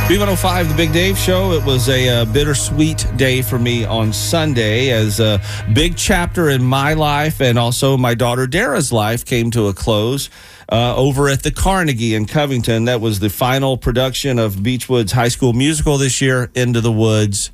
B105, 0.08 0.68
the 0.68 0.74
Big 0.74 0.90
Dave 0.94 1.18
Show. 1.18 1.52
It 1.52 1.62
was 1.66 1.90
a 1.90 2.08
uh, 2.08 2.24
bittersweet 2.24 3.06
day 3.18 3.42
for 3.42 3.58
me 3.58 3.84
on 3.84 4.14
Sunday 4.14 4.88
as 4.88 5.20
a 5.20 5.38
big 5.74 5.98
chapter 5.98 6.48
in 6.48 6.64
my 6.64 6.94
life 6.94 7.42
and 7.42 7.58
also 7.58 7.98
my 7.98 8.14
daughter 8.14 8.46
Darah's 8.46 8.90
life 8.90 9.26
came 9.26 9.50
to 9.50 9.68
a 9.68 9.74
close 9.74 10.30
uh, 10.72 10.96
over 10.96 11.28
at 11.28 11.42
the 11.42 11.50
Carnegie 11.50 12.14
in 12.14 12.24
Covington. 12.24 12.86
That 12.86 13.02
was 13.02 13.20
the 13.20 13.28
final 13.28 13.76
production 13.76 14.38
of 14.38 14.62
Beechwood's 14.62 15.12
High 15.12 15.28
School 15.28 15.52
Musical 15.52 15.98
this 15.98 16.22
year, 16.22 16.50
Into 16.54 16.80
the 16.80 16.90
Woods. 16.90 17.50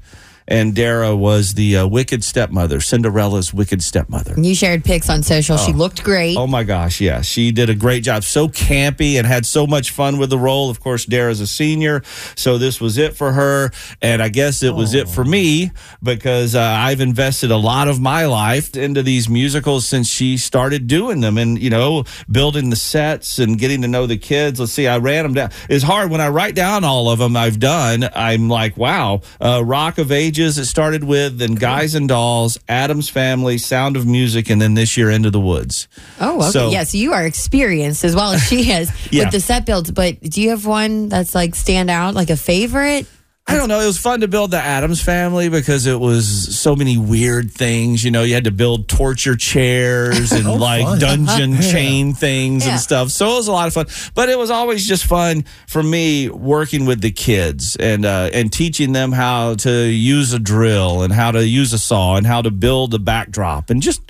And 0.46 0.74
Darah 0.74 1.16
was 1.16 1.54
the 1.54 1.78
uh, 1.78 1.86
wicked 1.86 2.22
stepmother, 2.22 2.80
Cinderella's 2.80 3.54
wicked 3.54 3.82
stepmother. 3.82 4.34
You 4.36 4.54
shared 4.54 4.84
pics 4.84 5.08
on 5.08 5.22
social. 5.22 5.56
She 5.56 5.72
looked 5.72 6.04
great. 6.04 6.36
Oh 6.36 6.46
my 6.46 6.64
gosh, 6.64 7.00
yeah. 7.00 7.22
She 7.22 7.50
did 7.50 7.70
a 7.70 7.74
great 7.74 8.04
job. 8.04 8.24
So 8.24 8.48
campy 8.48 9.14
and 9.14 9.26
had 9.26 9.46
so 9.46 9.66
much 9.66 9.90
fun 9.90 10.18
with 10.18 10.28
the 10.28 10.38
role. 10.38 10.68
Of 10.68 10.80
course, 10.80 11.06
Darah's 11.06 11.40
a 11.40 11.46
senior, 11.46 12.02
so 12.36 12.58
this 12.58 12.78
was 12.78 12.98
it 12.98 13.16
for 13.16 13.32
her. 13.32 13.70
And 14.02 14.22
I 14.22 14.28
guess 14.28 14.62
it 14.62 14.74
was 14.74 14.92
it 14.92 15.08
for 15.08 15.24
me 15.24 15.70
because 16.02 16.54
uh, 16.54 16.60
I've 16.60 17.00
invested 17.00 17.50
a 17.50 17.56
lot 17.56 17.88
of 17.88 17.98
my 17.98 18.26
life 18.26 18.76
into 18.76 19.02
these 19.02 19.30
musicals 19.30 19.86
since 19.86 20.10
she 20.10 20.36
started 20.36 20.86
doing 20.86 21.20
them 21.20 21.38
and, 21.38 21.58
you 21.58 21.70
know, 21.70 22.04
building 22.30 22.68
the 22.68 22.76
sets 22.76 23.38
and 23.38 23.58
getting 23.58 23.80
to 23.80 23.88
know 23.88 24.06
the 24.06 24.18
kids. 24.18 24.60
Let's 24.60 24.72
see, 24.72 24.86
I 24.86 24.98
ran 24.98 25.22
them 25.22 25.32
down. 25.32 25.50
It's 25.70 25.84
hard 25.84 26.10
when 26.10 26.20
I 26.20 26.28
write 26.28 26.54
down 26.54 26.84
all 26.84 27.08
of 27.08 27.18
them 27.18 27.34
I've 27.34 27.58
done. 27.58 28.08
I'm 28.14 28.50
like, 28.50 28.76
wow, 28.76 29.22
uh, 29.40 29.62
Rock 29.64 29.96
of 29.96 30.12
Ages, 30.12 30.33
it 30.38 30.66
started 30.66 31.04
with, 31.04 31.38
then 31.38 31.54
Guys 31.54 31.94
and 31.94 32.08
Dolls, 32.08 32.58
Addams 32.68 33.08
Family, 33.08 33.58
Sound 33.58 33.96
of 33.96 34.06
Music, 34.06 34.50
and 34.50 34.60
then 34.60 34.74
this 34.74 34.96
year 34.96 35.10
Into 35.10 35.30
the 35.30 35.40
Woods. 35.40 35.88
Oh, 36.20 36.40
okay. 36.40 36.50
So- 36.50 36.70
yes, 36.70 36.94
you 36.94 37.12
are 37.12 37.24
experienced 37.24 38.04
as 38.04 38.14
well 38.16 38.32
as 38.32 38.42
she 38.42 38.70
is 38.72 38.90
Yeah. 39.10 39.24
with 39.24 39.32
the 39.32 39.40
set 39.40 39.66
builds. 39.66 39.90
But 39.90 40.20
do 40.20 40.42
you 40.42 40.50
have 40.50 40.66
one 40.66 41.08
that's 41.08 41.34
like 41.34 41.54
stand 41.54 41.90
out, 41.90 42.14
like 42.14 42.30
a 42.30 42.36
favorite? 42.36 43.06
I 43.46 43.56
don't 43.56 43.68
know. 43.68 43.78
It 43.78 43.86
was 43.86 43.98
fun 43.98 44.20
to 44.22 44.28
build 44.28 44.52
the 44.52 44.56
Addams 44.58 45.02
family 45.02 45.50
because 45.50 45.84
it 45.86 46.00
was 46.00 46.58
so 46.58 46.74
many 46.74 46.96
weird 46.96 47.50
things. 47.50 48.02
You 48.02 48.10
know, 48.10 48.22
you 48.22 48.32
had 48.32 48.44
to 48.44 48.50
build 48.50 48.88
torture 48.88 49.36
chairs 49.36 50.32
and 50.32 50.46
Oh, 50.46 50.54
like 50.54 50.82
fun. 50.84 50.98
dungeon 50.98 51.52
Yeah. 51.60 51.60
chain 51.60 52.14
things 52.14 52.64
Yeah. 52.64 52.72
and 52.72 52.80
stuff. 52.80 53.10
So 53.10 53.32
it 53.32 53.36
was 53.36 53.48
a 53.48 53.52
lot 53.52 53.66
of 53.68 53.74
fun. 53.74 53.86
But 54.14 54.30
it 54.30 54.38
was 54.38 54.50
always 54.50 54.88
just 54.88 55.04
fun 55.04 55.44
for 55.68 55.82
me 55.82 56.30
working 56.30 56.86
with 56.86 57.02
the 57.02 57.10
kids 57.10 57.76
and 57.76 58.06
uh, 58.06 58.30
and 58.32 58.50
teaching 58.50 58.92
them 58.92 59.12
how 59.12 59.56
to 59.56 59.70
use 59.88 60.32
a 60.32 60.38
drill 60.38 61.02
and 61.02 61.12
how 61.12 61.30
to 61.30 61.46
use 61.46 61.74
a 61.74 61.78
saw 61.78 62.16
and 62.16 62.26
how 62.26 62.40
to 62.40 62.50
build 62.50 62.94
a 62.94 62.98
backdrop 62.98 63.68
and 63.68 63.82
just 63.82 64.00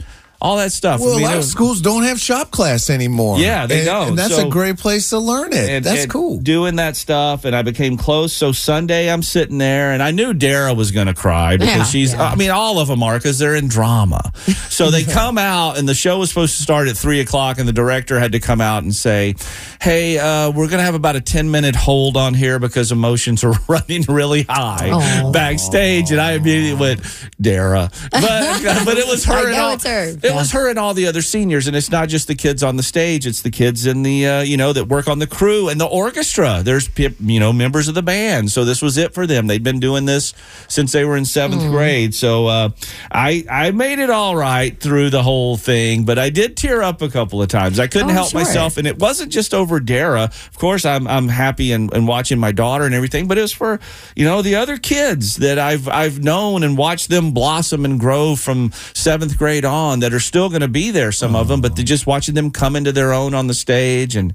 all 0.44 0.56
that 0.58 0.72
stuff. 0.72 1.00
I 1.00 1.04
Well, 1.04 1.14
mean, 1.16 1.24
a 1.24 1.28
lot 1.28 1.36
it 1.36 1.38
of 1.38 1.44
schools 1.46 1.80
don't 1.80 2.02
have 2.02 2.20
shop 2.20 2.50
class 2.50 2.90
anymore. 2.90 3.38
Yeah, 3.38 3.66
they 3.66 3.78
and, 3.78 3.86
don't. 3.86 4.08
And 4.10 4.18
that's 4.18 4.36
So- 4.36 4.46
a 4.46 4.50
great 4.50 4.76
place 4.78 5.08
to 5.08 5.18
learn 5.18 5.54
it. 5.54 5.70
and- 5.70 5.84
that's 5.84 6.02
and 6.02 6.10
cool. 6.10 6.38
Doing 6.38 6.76
that 6.76 6.96
stuff, 6.96 7.44
and 7.46 7.56
I 7.56 7.62
became 7.62 7.96
close. 7.96 8.32
So 8.34 8.52
Sunday, 8.52 9.10
I'm 9.10 9.22
sitting 9.22 9.56
there, 9.56 9.92
and 9.92 10.02
I 10.02 10.10
knew 10.10 10.34
Darah 10.34 10.76
was 10.76 10.90
going 10.90 11.06
to 11.06 11.14
cry 11.14 11.56
because 11.56 11.74
Yeah, 11.76 11.84
she's. 11.84 12.12
yeah. 12.12 12.24
I 12.30 12.34
mean, 12.34 12.50
all 12.50 12.78
of 12.78 12.88
them 12.88 13.02
are 13.02 13.14
because 13.16 13.38
they're 13.38 13.54
in 13.56 13.68
drama. 13.68 14.30
So 14.74 14.90
they 14.90 15.04
come 15.04 15.38
out, 15.38 15.78
and 15.78 15.88
the 15.88 15.94
show 15.94 16.18
was 16.18 16.30
supposed 16.30 16.56
to 16.56 16.62
start 16.62 16.88
at 16.88 16.96
three 16.96 17.20
o'clock, 17.20 17.58
and 17.58 17.68
the 17.68 17.72
director 17.72 18.18
had 18.18 18.32
to 18.32 18.40
come 18.40 18.60
out 18.60 18.82
and 18.82 18.92
say, 18.92 19.36
"Hey, 19.80 20.18
uh, 20.18 20.50
we're 20.50 20.66
going 20.66 20.78
to 20.78 20.84
have 20.84 20.96
about 20.96 21.14
a 21.14 21.20
ten 21.20 21.48
minute 21.52 21.76
hold 21.76 22.16
on 22.16 22.34
here 22.34 22.58
because 22.58 22.90
emotions 22.90 23.44
are 23.44 23.54
running 23.68 24.02
really 24.08 24.42
high 24.42 24.90
Aw. 24.92 25.30
backstage." 25.30 26.10
And 26.10 26.20
I 26.20 26.32
immediately 26.32 26.74
went, 26.80 27.00
"Darah," 27.40 27.88
but 28.10 28.84
but 28.84 28.98
it 28.98 29.06
was 29.06 29.24
her. 29.26 29.34
I 29.48 29.52
know 29.52 29.64
all, 29.66 29.72
it's 29.74 29.84
her. 29.86 30.08
It 30.22 30.33
Yeah. 30.34 30.40
was 30.40 30.52
her 30.52 30.68
and 30.68 30.78
all 30.78 30.94
the 30.94 31.06
other 31.06 31.22
seniors, 31.22 31.66
and 31.66 31.76
it's 31.76 31.90
not 31.90 32.08
just 32.08 32.26
the 32.28 32.34
kids 32.34 32.62
on 32.62 32.76
the 32.76 32.82
stage; 32.82 33.26
it's 33.26 33.42
the 33.42 33.50
kids 33.50 33.86
in 33.86 34.02
the 34.02 34.26
uh, 34.26 34.40
you 34.42 34.56
know 34.56 34.72
that 34.72 34.84
work 34.88 35.08
on 35.08 35.18
the 35.18 35.26
crew 35.26 35.68
and 35.68 35.80
the 35.80 35.86
orchestra. 35.86 36.62
There's 36.62 36.88
you 36.98 37.40
know 37.40 37.52
members 37.52 37.88
of 37.88 37.94
the 37.94 38.02
band, 38.02 38.50
so 38.50 38.64
this 38.64 38.80
was 38.82 38.96
it 38.96 39.14
for 39.14 39.26
them. 39.26 39.46
They'd 39.46 39.62
been 39.64 39.80
doing 39.80 40.04
this 40.06 40.34
since 40.68 40.92
they 40.92 41.04
were 41.04 41.16
in 41.16 41.24
seventh 41.24 41.62
Mm. 41.62 41.70
grade. 41.70 42.14
So 42.14 42.46
uh, 42.46 42.68
I 43.10 43.44
I 43.50 43.70
made 43.72 43.98
it 43.98 44.10
all 44.10 44.36
right 44.36 44.78
through 44.78 45.10
the 45.10 45.22
whole 45.22 45.56
thing, 45.56 46.04
but 46.04 46.18
I 46.18 46.30
did 46.30 46.56
tear 46.56 46.82
up 46.82 47.02
a 47.02 47.08
couple 47.08 47.42
of 47.42 47.48
times. 47.48 47.78
I 47.78 47.86
couldn't 47.86 48.10
Oh, 48.10 48.14
help 48.14 48.30
sure. 48.30 48.40
myself, 48.40 48.76
and 48.76 48.86
it 48.86 48.98
wasn't 48.98 49.30
just 49.32 49.52
over 49.54 49.80
Darah. 49.80 50.24
Of 50.48 50.58
course, 50.58 50.84
I'm 50.84 51.06
I'm 51.06 51.28
happy 51.28 51.72
and, 51.72 51.92
and 51.92 52.08
watching 52.08 52.38
my 52.38 52.52
daughter 52.52 52.84
and 52.84 52.94
everything, 52.94 53.28
but 53.28 53.38
it 53.38 53.42
was 53.42 53.52
for 53.52 53.78
you 54.16 54.24
know 54.24 54.42
the 54.42 54.54
other 54.56 54.76
kids 54.78 55.36
that 55.36 55.58
I've 55.58 55.88
I've 55.88 56.22
known 56.22 56.62
and 56.62 56.76
watched 56.78 57.08
them 57.10 57.32
blossom 57.32 57.84
and 57.84 57.98
grow 58.00 58.36
from 58.36 58.72
seventh 58.94 59.36
grade 59.36 59.64
on 59.64 60.00
that 60.00 60.13
are 60.14 60.20
still 60.20 60.48
going 60.48 60.60
to 60.62 60.68
be 60.68 60.90
there. 60.90 61.12
Some 61.12 61.34
of 61.36 61.48
them, 61.48 61.60
but 61.60 61.74
just 61.76 62.06
watching 62.06 62.34
them 62.34 62.50
come 62.50 62.76
into 62.76 62.92
their 62.92 63.12
own 63.12 63.34
on 63.34 63.46
the 63.48 63.54
stage 63.54 64.16
and. 64.16 64.34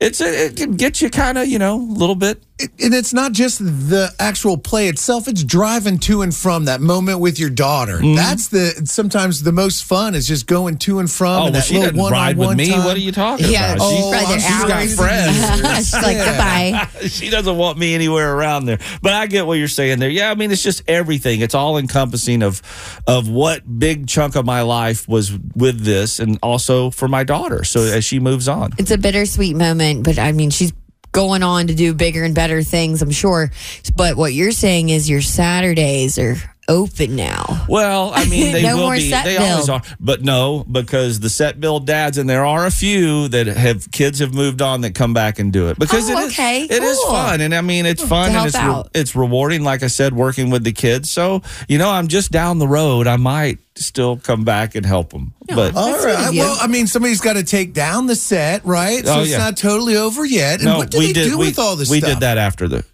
It's 0.00 0.20
a, 0.20 0.46
it 0.46 0.56
can 0.56 0.76
get 0.76 1.02
you 1.02 1.10
kind 1.10 1.36
of 1.38 1.48
you 1.48 1.58
know 1.58 1.74
a 1.74 1.82
little 1.82 2.14
bit 2.14 2.36
It- 2.38 2.47
and 2.60 2.92
it's 2.94 3.12
not 3.12 3.32
just 3.32 3.58
the 3.60 4.12
actual 4.18 4.56
play 4.58 4.88
itself 4.88 5.28
it's 5.28 5.44
driving 5.44 5.98
to 5.98 6.22
and 6.22 6.34
from 6.34 6.64
that 6.64 6.80
moment 6.80 7.20
with 7.20 7.38
your 7.38 7.50
daughter 7.50 7.98
Mm-hmm. 7.98 8.16
that's 8.16 8.48
the 8.48 8.82
sometimes 8.84 9.42
the 9.42 9.52
most 9.52 9.84
fun 9.84 10.14
is 10.14 10.26
just 10.26 10.46
going 10.46 10.78
to 10.78 10.98
and 10.98 11.10
from 11.10 11.28
Oh, 11.28 11.36
and 11.36 11.42
well, 11.44 11.52
that 11.52 11.64
she 11.64 11.74
didn't 11.74 12.00
ride 12.00 12.36
with 12.36 12.56
me 12.56 12.70
time. 12.70 12.84
what 12.84 12.96
are 12.96 13.00
you 13.00 13.12
talking 13.12 13.46
Yeah, 13.50 13.74
about? 13.74 13.88
she's 13.90 14.04
Oh, 14.04 14.12
right 14.12 14.28
there 14.28 14.40
she's 14.40 14.64
got 14.64 14.88
friends. 15.06 15.78
She's 15.88 15.92
like, 15.92 16.16
goodbye. 16.16 16.88
she 17.08 17.30
doesn't 17.30 17.56
want 17.56 17.78
me 17.78 17.94
anywhere 17.94 18.34
around 18.34 18.66
there. 18.66 18.78
But 19.02 19.12
I 19.12 19.26
get 19.26 19.46
what 19.46 19.54
you're 19.54 19.68
saying 19.68 19.98
there. 20.00 20.08
Yeah, 20.10 20.30
I 20.30 20.34
mean 20.34 20.50
it's 20.50 20.62
just 20.62 20.82
everything. 20.88 21.40
It's 21.40 21.54
all 21.54 21.78
encompassing 21.78 22.42
of 22.42 22.62
of 23.06 23.28
what 23.28 23.78
big 23.78 24.06
chunk 24.08 24.34
of 24.36 24.44
my 24.44 24.62
life 24.62 25.06
was 25.08 25.32
with 25.54 25.80
this 25.84 26.18
and 26.18 26.38
also 26.42 26.90
for 26.90 27.06
my 27.08 27.24
daughter. 27.24 27.64
So 27.64 27.80
as 27.82 28.04
she 28.04 28.18
moves 28.18 28.48
on. 28.48 28.72
It's 28.78 28.90
a 28.90 28.98
bittersweet 28.98 29.56
moment, 29.56 30.04
but 30.04 30.18
I 30.18 30.32
mean, 30.32 30.50
she's 30.50 30.72
going 31.18 31.42
on 31.42 31.66
to 31.66 31.74
do 31.74 31.92
bigger 31.94 32.22
and 32.22 32.32
better 32.32 32.62
things, 32.62 33.02
I'm 33.02 33.10
sure. 33.10 33.50
But 33.96 34.16
what 34.16 34.32
you're 34.32 34.52
saying 34.52 34.90
is 34.90 35.10
your 35.10 35.20
Saturdays 35.20 36.16
are 36.16 36.36
open 36.68 37.16
now. 37.16 37.64
Well, 37.68 38.12
I 38.14 38.24
mean, 38.28 38.52
they 38.52 38.62
No 38.62 38.76
will 38.76 38.82
more 38.84 38.94
be. 38.94 39.08
set 39.10 39.24
they 39.24 39.36
always 39.36 39.68
are, 39.68 39.82
but 39.98 40.22
no, 40.22 40.64
because 40.70 41.20
the 41.20 41.30
set 41.30 41.60
build 41.60 41.86
dads, 41.86 42.18
and 42.18 42.28
there 42.28 42.44
are 42.44 42.66
a 42.66 42.70
few 42.70 43.28
that 43.28 43.46
have 43.46 43.90
kids 43.90 44.18
have 44.18 44.34
moved 44.34 44.62
on 44.62 44.82
that 44.82 44.94
come 44.94 45.14
back 45.14 45.38
and 45.38 45.52
do 45.52 45.68
it 45.68 45.78
because 45.78 46.08
Oh, 46.10 46.18
it 46.18 46.26
is 46.26 46.32
okay, 46.32 46.62
it 46.64 46.82
is 46.82 46.98
cool. 46.98 47.10
fun, 47.12 47.40
and 47.40 47.54
I 47.54 47.60
mean, 47.62 47.86
it's 47.86 48.02
fun 48.06 48.32
and 48.34 48.46
it's 48.46 48.56
re- 48.58 48.82
it's 48.94 49.16
rewarding. 49.16 49.64
Like 49.64 49.82
I 49.82 49.86
said, 49.88 50.12
working 50.14 50.50
with 50.50 50.64
the 50.64 50.72
kids. 50.72 51.10
So 51.10 51.42
you 51.68 51.78
know, 51.78 51.90
I'm 51.90 52.08
just 52.08 52.30
down 52.30 52.58
the 52.58 52.68
road. 52.68 53.06
I 53.06 53.16
might 53.16 53.58
still 53.74 54.16
come 54.16 54.44
back 54.44 54.74
and 54.74 54.84
help 54.84 55.10
them, 55.10 55.32
but 55.54 55.74
all 55.76 55.90
That's 55.92 56.02
sweet 56.02 56.12
of 56.14 56.18
right. 56.20 56.34
you. 56.34 56.40
Well, 56.40 56.56
I 56.60 56.66
mean, 56.66 56.86
somebody's 56.88 57.20
got 57.20 57.34
to 57.34 57.44
take 57.44 57.72
down 57.74 58.06
the 58.06 58.16
set, 58.16 58.64
right? 58.64 59.02
Oh, 59.04 59.06
so 59.06 59.14
Oh, 59.18 59.20
it's 59.22 59.30
yeah. 59.30 59.38
not 59.38 59.56
totally 59.56 59.96
over 59.96 60.24
yet. 60.24 60.56
And 60.56 60.64
no, 60.64 60.78
what 60.78 60.90
do 60.90 60.98
we 60.98 61.06
they 61.08 61.12
did. 61.12 61.30
do 61.30 61.38
we, 61.38 61.46
with 61.46 61.58
all 61.60 61.76
this 61.76 61.88
we 61.88 61.98
stuff? 62.00 62.10
did 62.14 62.20
that 62.20 62.38
after 62.38 62.66
the. 62.68 62.84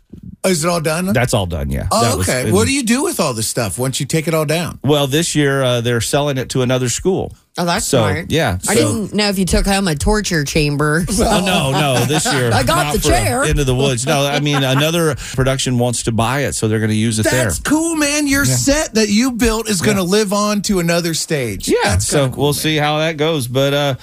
Oh, 0.47 0.51
is 0.51 0.63
it 0.65 0.69
all 0.69 0.81
done? 0.81 1.07
That's 1.13 1.33
all 1.33 1.47
done. 1.47 1.71
Yeah. 1.71 1.89
Oh, 1.91 2.19
was- 2.19 2.29
okay. 2.29 2.43
and- 2.45 2.53
what 2.53 2.67
do 2.67 2.73
you 2.75 2.83
do 2.83 3.03
with 3.03 3.19
all 3.19 3.33
this 3.35 3.49
stuff 3.49 3.79
once 3.79 3.99
you 3.99 4.07
take 4.07 4.29
it 4.29 4.35
all 4.35 4.45
down? 4.45 4.79
Well, 4.85 5.07
this 5.07 5.35
year 5.35 5.63
uh, 5.63 5.81
they're 5.81 6.01
selling 6.03 6.37
it 6.39 6.51
to 6.51 6.63
another 6.63 6.89
school. 6.91 7.35
Oh, 7.57 7.65
that's 7.65 7.87
So, 7.87 7.99
smart. 7.99 8.33
yeah, 8.33 8.59
I 8.69 8.75
so- 8.75 8.93
didn't 9.05 9.15
know 9.15 9.29
if 9.29 9.39
you 9.39 9.45
took 9.45 9.65
home 9.65 9.87
a 9.87 9.95
torture 9.95 10.43
chamber. 10.45 11.05
Oh 11.17 11.41
no, 11.47 11.71
no! 11.71 12.05
This 12.05 12.31
year, 12.31 12.51
I 12.53 12.65
got 12.65 12.93
the 12.93 12.99
chair. 12.99 13.45
Into 13.45 13.63
the 13.65 13.75
woods. 13.75 14.05
No, 14.07 14.27
I 14.27 14.41
mean 14.41 14.63
another 14.65 15.15
production 15.15 15.79
wants 15.79 16.03
to 16.03 16.13
buy 16.13 16.41
it, 16.41 16.55
so 16.55 16.67
they're 16.69 16.81
going 16.81 16.91
to 16.91 16.97
use 16.97 17.19
it 17.21 17.23
That's 17.23 17.35
there. 17.35 17.45
That's 17.45 17.61
cool, 17.61 17.95
man. 17.95 18.27
Your 18.27 18.45
set 18.45 18.95
that 18.95 19.09
you 19.09 19.33
built 19.33 19.69
is 19.71 19.81
going 19.81 19.97
to 19.97 20.03
live 20.03 20.33
on 20.33 20.61
to 20.63 20.81
another 20.81 21.15
stage. 21.15 21.69
Yeah, 21.69 21.77
That's 21.85 22.07
so 22.07 22.29
cool, 22.29 22.37
we'll 22.45 22.53
man. 22.53 22.55
see 22.55 22.77
how 22.77 22.99
that 22.99 23.17
goes. 23.17 23.47
But 23.49 23.73
uh, 23.73 23.95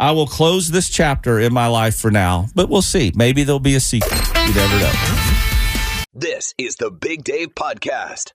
I 0.00 0.10
will 0.10 0.26
close 0.26 0.68
this 0.68 0.88
chapter 0.90 1.38
in 1.38 1.54
my 1.54 1.68
life 1.68 1.96
for 1.96 2.10
now. 2.10 2.46
But 2.54 2.68
we'll 2.68 2.82
see. 2.82 3.12
Maybe 3.14 3.44
there'll 3.44 3.60
be 3.60 3.76
a 3.76 3.80
sequel. 3.80 4.10
You 4.44 4.54
never 4.54 4.78
know. 4.80 5.27
This 6.20 6.52
is 6.58 6.74
the 6.74 6.90
Big 6.90 7.22
Dave 7.22 7.54
Podcast. 7.54 8.32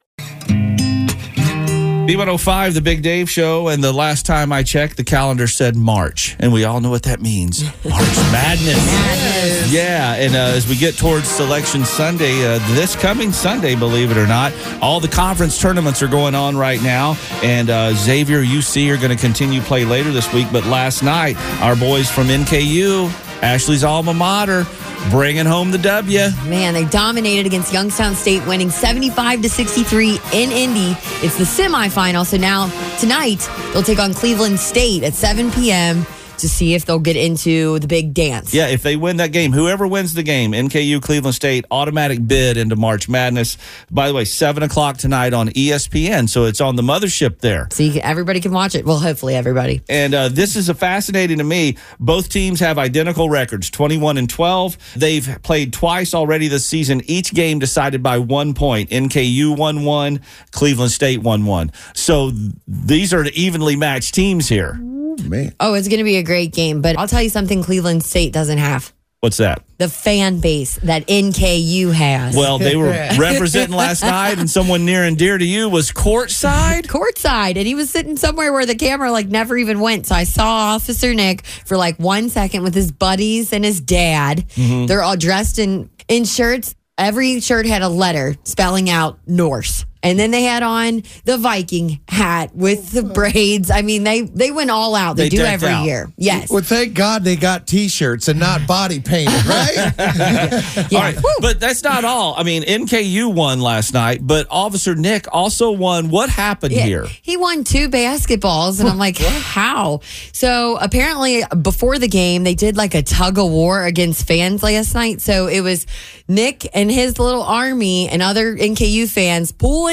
B105, 2.08 2.76
the 2.76 2.82
Big 2.82 3.02
Dave 3.02 3.30
Show, 3.30 3.68
and 3.68 3.84
the 3.84 3.92
last 3.92 4.26
time 4.26 4.54
I 4.54 4.64
checked, 4.64 4.96
the 4.96 5.04
calendar 5.04 5.48
said 5.48 5.76
March, 5.76 6.38
and 6.40 6.54
we 6.54 6.64
all 6.64 6.80
know 6.80 6.90
what 6.90 7.04
that 7.04 7.20
means. 7.20 7.62
March 7.84 8.16
Madness. 8.32 9.70
Yeah, 9.70 10.16
and 10.16 10.34
uh, 10.34 10.56
as 10.56 10.66
we 10.66 10.78
get 10.78 10.96
towards 10.96 11.28
Selection 11.28 11.84
Sunday, 11.84 12.46
uh, 12.46 12.60
this 12.74 12.96
coming 12.96 13.34
Sunday, 13.34 13.76
believe 13.76 14.12
it 14.12 14.18
or 14.18 14.28
not, 14.28 14.54
all 14.82 15.02
the 15.02 15.10
conference 15.10 15.60
tournaments 15.60 16.02
are 16.02 16.08
going 16.08 16.36
on 16.36 16.56
right 16.56 16.82
now, 16.82 17.18
and 17.44 17.70
uh, 17.70 17.94
Xavier 17.96 18.44
UC 18.44 18.94
are 18.94 18.98
going 18.98 19.14
to 19.14 19.22
continue 19.22 19.60
play 19.60 19.84
later 19.84 20.14
this 20.14 20.32
week. 20.32 20.48
But 20.54 20.66
last 20.68 21.04
night, 21.04 21.36
our 21.62 21.76
boys 21.76 22.10
from 22.10 22.28
NKU, 22.28 23.12
Ashley's 23.44 23.84
alma 23.84 24.14
mater, 24.14 24.66
bringing 25.12 25.46
home 25.46 25.70
the 25.72 25.78
W. 25.78 26.18
Man, 26.48 26.74
they 26.74 26.86
dominated 26.86 27.46
against 27.46 27.74
Youngstown 27.74 28.16
State, 28.16 28.46
winning 28.48 28.70
75 28.70 29.42
to 29.42 29.50
63 29.50 30.12
in 30.32 30.50
Indy. 30.50 30.96
It's 31.22 31.38
the 31.38 31.44
semifinal. 31.44 32.26
So 32.26 32.38
now 32.38 32.70
tonight 33.00 33.48
they'll 33.74 33.84
take 33.84 34.00
on 34.00 34.14
Cleveland 34.14 34.62
State 34.62 35.04
at 35.04 35.14
7 35.14 35.52
p.m. 35.52 36.06
to 36.44 36.50
see 36.50 36.74
if 36.74 36.86
they'll 36.86 37.00
get 37.00 37.16
into 37.16 37.80
the 37.80 37.88
big 37.88 38.14
dance. 38.14 38.54
Yeah, 38.54 38.68
if 38.68 38.84
they 38.84 38.98
win 38.98 39.18
that 39.18 39.32
game, 39.32 39.54
whoever 39.54 39.88
wins 39.88 40.14
the 40.14 40.24
game, 40.24 40.52
NKU 40.52 41.02
Cleveland 41.02 41.36
State, 41.36 41.66
automatic 41.72 42.28
bid 42.28 42.58
into 42.58 42.76
March 42.76 43.08
Madness. 43.08 43.58
By 43.90 44.10
the 44.10 44.14
way, 44.14 44.26
7 44.26 44.62
o'clock 44.62 44.98
tonight 44.98 45.34
on 45.34 45.48
ESPN. 45.50 46.28
So 46.28 46.44
it's 46.44 46.60
on 46.60 46.76
the 46.76 46.82
mothership 46.82 47.40
there. 47.40 47.70
So 47.72 47.84
you 47.84 48.02
everybody 48.02 48.42
can 48.42 48.52
watch 48.52 48.76
it. 48.76 48.86
Well, 48.86 49.00
hopefully 49.00 49.36
everybody. 49.36 49.82
And 49.88 50.14
uh, 50.14 50.30
this 50.30 50.58
is 50.58 50.68
a 50.68 50.74
fascinating 50.74 51.38
to 51.38 51.46
me. 51.46 51.78
Both 51.98 52.28
teams 52.28 52.60
have 52.60 52.78
identical 52.78 53.30
records 53.30 53.70
21 53.70 54.18
and 54.18 54.30
12. 54.30 54.78
They've 54.98 55.40
played 55.44 55.72
twice 55.72 56.14
already 56.14 56.50
this 56.50 56.66
season, 56.66 57.02
each 57.06 57.34
game 57.34 57.58
decided 57.60 58.04
by 58.04 58.18
one 58.18 58.54
point. 58.54 58.90
NKU 58.90 59.58
1 59.58 59.86
1, 59.86 60.20
Cleveland 60.52 60.92
State 60.92 61.22
1 61.22 61.46
1. 61.46 61.72
So 61.94 62.32
th- 62.32 62.52
these 62.68 63.14
are 63.14 63.24
evenly 63.28 63.78
matched 63.78 64.14
teams 64.14 64.50
here. 64.50 64.78
Man. 65.22 65.54
Oh, 65.60 65.76
it's 65.76 65.88
going 65.88 66.00
to 66.00 66.04
be 66.04 66.18
a 66.18 66.24
great 66.24 66.33
game. 66.52 66.82
But 66.82 66.98
I'll 66.98 67.08
tell 67.08 67.22
you 67.22 67.30
something 67.30 67.64
Cleveland 67.64 68.04
State 68.04 68.34
doesn't 68.34 68.58
have 68.58 68.94
What's 69.24 69.38
that? 69.38 69.64
the 69.78 69.88
fan 69.88 70.42
base 70.42 70.76
that 70.80 71.08
NKU 71.08 71.94
has. 71.94 72.36
Well, 72.36 72.60
they 72.60 72.76
were 72.76 72.90
representing 73.18 73.74
last 73.74 74.02
night, 74.02 74.38
and 74.38 74.50
someone 74.50 74.86
near 74.86 75.04
and 75.04 75.18
dear 75.18 75.38
to 75.38 75.46
you 75.46 75.70
was 75.70 75.92
courtside. 75.92 76.88
courtside 76.88 77.56
and 77.56 77.66
he 77.66 77.74
was 77.74 77.90
sitting 77.90 78.18
somewhere 78.18 78.52
where 78.52 78.66
the 78.66 78.76
camera 78.76 79.12
like 79.12 79.28
never 79.28 79.58
even 79.58 79.80
went 79.80 80.08
so 80.08 80.16
i 80.16 80.24
saw 80.24 80.76
officer 80.76 81.14
nick 81.14 81.46
for 81.46 81.78
like 81.78 81.98
one 81.98 82.30
second 82.30 82.64
with 82.64 82.74
his 82.74 82.92
buddies 82.92 83.54
and 83.54 83.64
his 83.64 83.80
dad 83.80 84.48
mm-hmm. 84.50 84.86
they're 84.88 85.02
all 85.02 85.16
dressed 85.18 85.60
in 85.60 85.90
in 86.08 86.26
shirts 86.26 86.76
every 86.98 87.40
shirt 87.40 87.66
had 87.66 87.82
a 87.82 87.90
letter 87.90 88.36
spelling 88.44 88.90
out 88.90 89.20
norse 89.26 89.86
And 90.04 90.20
then 90.20 90.32
they 90.32 90.44
had 90.44 90.62
on 90.64 91.04
the 91.26 91.38
Viking 91.38 92.02
hat 92.10 92.54
with 92.54 92.92
the 92.92 93.02
oh. 93.10 93.14
braids. 93.14 93.72
I 93.72 93.82
mean, 93.82 94.04
they 94.04 94.22
they 94.22 94.52
went 94.52 94.70
all 94.70 94.94
out. 94.96 95.16
They, 95.16 95.24
They 95.24 95.30
do 95.30 95.38
decked 95.38 95.64
every 95.64 95.70
out. 95.74 95.86
year. 95.86 96.12
Yes. 96.18 96.50
Well, 96.52 96.62
thank 96.62 96.94
God 96.94 97.24
they 97.24 97.36
got 97.38 97.66
T-shirts 97.68 98.28
and 98.28 98.40
not 98.40 98.68
body 98.68 99.00
painted, 99.00 99.34
right? 99.46 99.94
yeah. 99.98 100.86
All 100.94 101.00
right, 101.00 101.16
Woo. 101.16 101.24
but 101.40 101.60
that's 101.60 101.84
not 101.84 102.04
all. 102.06 102.36
I 102.38 102.44
mean, 102.44 102.64
NKU 102.64 103.34
won 103.34 103.62
last 103.62 103.94
night, 103.94 104.20
but 104.22 104.46
Officer 104.50 104.94
Nick 104.96 105.26
also 105.34 105.72
won. 105.72 106.10
What 106.10 106.30
happened 106.30 106.74
Yeah, 106.74 106.84
here? 106.84 107.06
He 107.22 107.38
won 107.38 107.64
two 107.64 107.90
basketballs, 107.90 108.80
and 108.80 108.90
I'm 108.90 108.98
like, 108.98 109.18
how? 109.18 110.02
So 110.34 110.78
apparently, 110.82 111.44
before 111.62 111.98
the 111.98 112.08
game, 112.08 112.44
they 112.44 112.56
did 112.56 112.76
like 112.76 112.94
a 112.94 113.02
tug 113.04 113.38
of 113.38 113.50
war 113.50 113.84
against 113.86 114.28
fans 114.28 114.62
last 114.64 114.94
night. 114.94 115.22
So 115.22 115.48
it 115.48 115.62
was 115.62 115.86
Nick 116.28 116.68
and 116.76 116.92
his 116.92 117.20
little 117.20 117.44
army 117.44 118.10
and 118.10 118.22
other 118.22 118.56
NKU 118.56 119.08
fans 119.10 119.52
pulling 119.52 119.93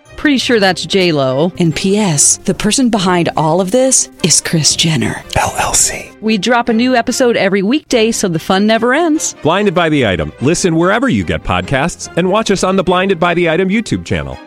Pretty 0.21 0.37
sure 0.37 0.59
that's 0.59 0.85
J 0.85 1.11
Lo. 1.13 1.51
And 1.57 1.75
P.S. 1.75 2.37
The 2.37 2.53
person 2.53 2.91
behind 2.91 3.29
all 3.35 3.59
of 3.59 3.71
this 3.71 4.07
is 4.23 4.39
Kris 4.39 4.75
Jenner. 4.75 5.15
LLC. 5.29 6.15
We 6.21 6.37
drop 6.37 6.69
a 6.69 6.73
new 6.73 6.93
episode 6.95 7.35
every 7.35 7.63
weekday, 7.63 8.11
so 8.11 8.27
the 8.27 8.37
fun 8.37 8.67
never 8.67 8.93
ends. 8.93 9.33
Blinded 9.41 9.73
by 9.73 9.89
the 9.89 10.05
item. 10.05 10.31
Listen 10.39 10.75
wherever 10.75 11.09
you 11.09 11.23
get 11.23 11.41
podcasts, 11.41 12.15
and 12.17 12.29
watch 12.29 12.51
us 12.51 12.63
on 12.63 12.75
the 12.75 12.83
Blinded 12.83 13.19
by 13.19 13.33
the 13.33 13.49
Item 13.49 13.69
YouTube 13.69 14.05
channel. 14.05 14.37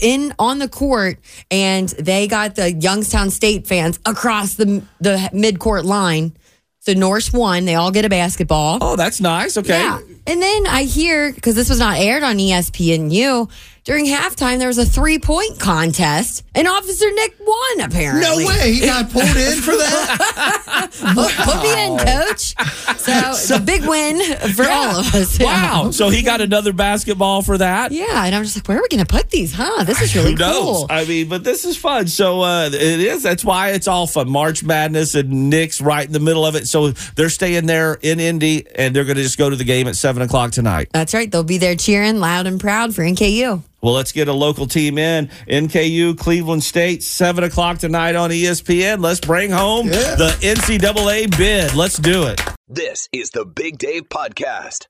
in 0.00 0.32
on 0.38 0.60
the 0.60 0.68
court 0.68 1.18
and 1.50 1.88
they 1.98 2.28
got 2.28 2.54
the 2.54 2.70
Youngstown 2.70 3.30
State 3.30 3.66
fans 3.66 3.98
across 4.06 4.54
the 4.54 4.84
the 5.00 5.28
mid 5.32 5.58
court 5.58 5.84
line. 5.84 6.36
So 6.78 6.92
Norse 6.92 7.32
won. 7.32 7.64
They 7.64 7.74
all 7.74 7.90
get 7.90 8.04
a 8.04 8.08
basketball. 8.08 8.78
Oh, 8.80 8.94
that's 8.94 9.20
nice. 9.20 9.56
Okay. 9.56 9.80
Yeah. 9.80 9.98
And 10.26 10.42
then 10.42 10.66
I 10.66 10.82
hear 10.82 11.32
because 11.32 11.54
this 11.54 11.68
was 11.68 11.78
not 11.78 11.98
aired 11.98 12.22
on 12.22 12.36
ESPNU 12.36 13.48
during 13.86 14.04
halftime, 14.04 14.58
there 14.58 14.66
was 14.66 14.78
a 14.78 14.84
three 14.84 15.20
point 15.20 15.60
contest, 15.60 16.42
and 16.56 16.66
Officer 16.66 17.08
Nick 17.12 17.36
won. 17.40 17.80
Apparently. 17.82 18.20
No 18.20 18.36
way 18.48 18.72
he 18.72 18.80
got 18.80 19.08
pulled 19.10 19.24
in 19.24 19.60
for 19.62 19.76
that. 19.76 20.90
Put, 21.14 21.32
put 21.32 21.62
me 21.62 21.84
in, 21.84 21.98
coach. 21.98 22.54
So, 22.98 23.12
it's 23.30 23.50
a 23.50 23.60
big 23.60 23.86
win 23.86 24.18
for 24.54 24.64
all 24.68 24.96
of 25.00 25.14
us. 25.14 25.38
Wow. 25.38 25.90
So 25.90 26.08
he 26.08 26.22
got 26.22 26.40
another 26.40 26.72
basketball 26.72 27.42
for 27.42 27.58
that. 27.58 27.92
Yeah, 27.92 28.24
and 28.24 28.34
I'm 28.34 28.42
just 28.42 28.56
like, 28.56 28.66
where 28.68 28.78
are 28.78 28.82
we 28.82 28.88
going 28.88 29.04
to 29.04 29.10
put 29.12 29.30
these? 29.30 29.52
Huh? 29.54 29.84
This 29.84 30.00
is 30.02 30.14
really 30.14 30.32
Who 30.32 30.38
knows? 30.38 30.62
cool. 30.78 30.86
I 30.90 31.04
mean, 31.04 31.28
but 31.28 31.44
this 31.44 31.64
is 31.64 31.76
fun. 31.76 32.08
So 32.08 32.40
uh, 32.42 32.66
it 32.72 32.74
is. 33.00 33.22
That's 33.22 33.44
why 33.44 33.70
it's 33.70 33.88
all 33.88 34.06
fun. 34.06 34.28
March 34.28 34.64
Madness 34.64 35.14
and 35.14 35.50
Nick's 35.50 35.80
right 35.80 36.06
in 36.06 36.12
the 36.12 36.20
middle 36.20 36.44
of 36.44 36.56
it. 36.56 36.66
So 36.66 36.90
they're 36.90 37.28
staying 37.30 37.66
there 37.66 37.98
in 38.02 38.18
Indy, 38.20 38.66
and 38.74 38.94
they're 38.94 39.04
going 39.04 39.16
to 39.16 39.22
just 39.22 39.38
go 39.38 39.48
to 39.50 39.56
the 39.56 39.64
game 39.64 39.86
at 39.86 39.96
seven 39.96 40.22
o'clock 40.22 40.50
tonight. 40.52 40.88
That's 40.92 41.14
right. 41.14 41.30
They'll 41.30 41.44
be 41.44 41.58
there 41.58 41.76
cheering 41.76 42.18
loud 42.18 42.46
and 42.46 42.60
proud 42.60 42.94
for 42.94 43.02
NKU. 43.02 43.62
Well, 43.86 43.94
let's 43.94 44.10
get 44.10 44.26
a 44.26 44.32
local 44.32 44.66
team 44.66 44.98
in. 44.98 45.28
NKU, 45.48 46.18
Cleveland 46.18 46.64
State, 46.64 47.04
7 47.04 47.44
o'clock 47.44 47.78
tonight 47.78 48.16
on 48.16 48.30
ESPN. 48.30 49.00
Let's 49.00 49.20
bring 49.20 49.52
home 49.52 49.86
the 49.86 50.36
NCAA 50.40 51.38
bid. 51.38 51.72
Let's 51.72 51.96
do 51.96 52.24
it. 52.24 52.42
This 52.66 53.08
is 53.12 53.30
the 53.30 53.44
Big 53.44 53.78
Dave 53.78 54.08
Podcast. 54.08 54.88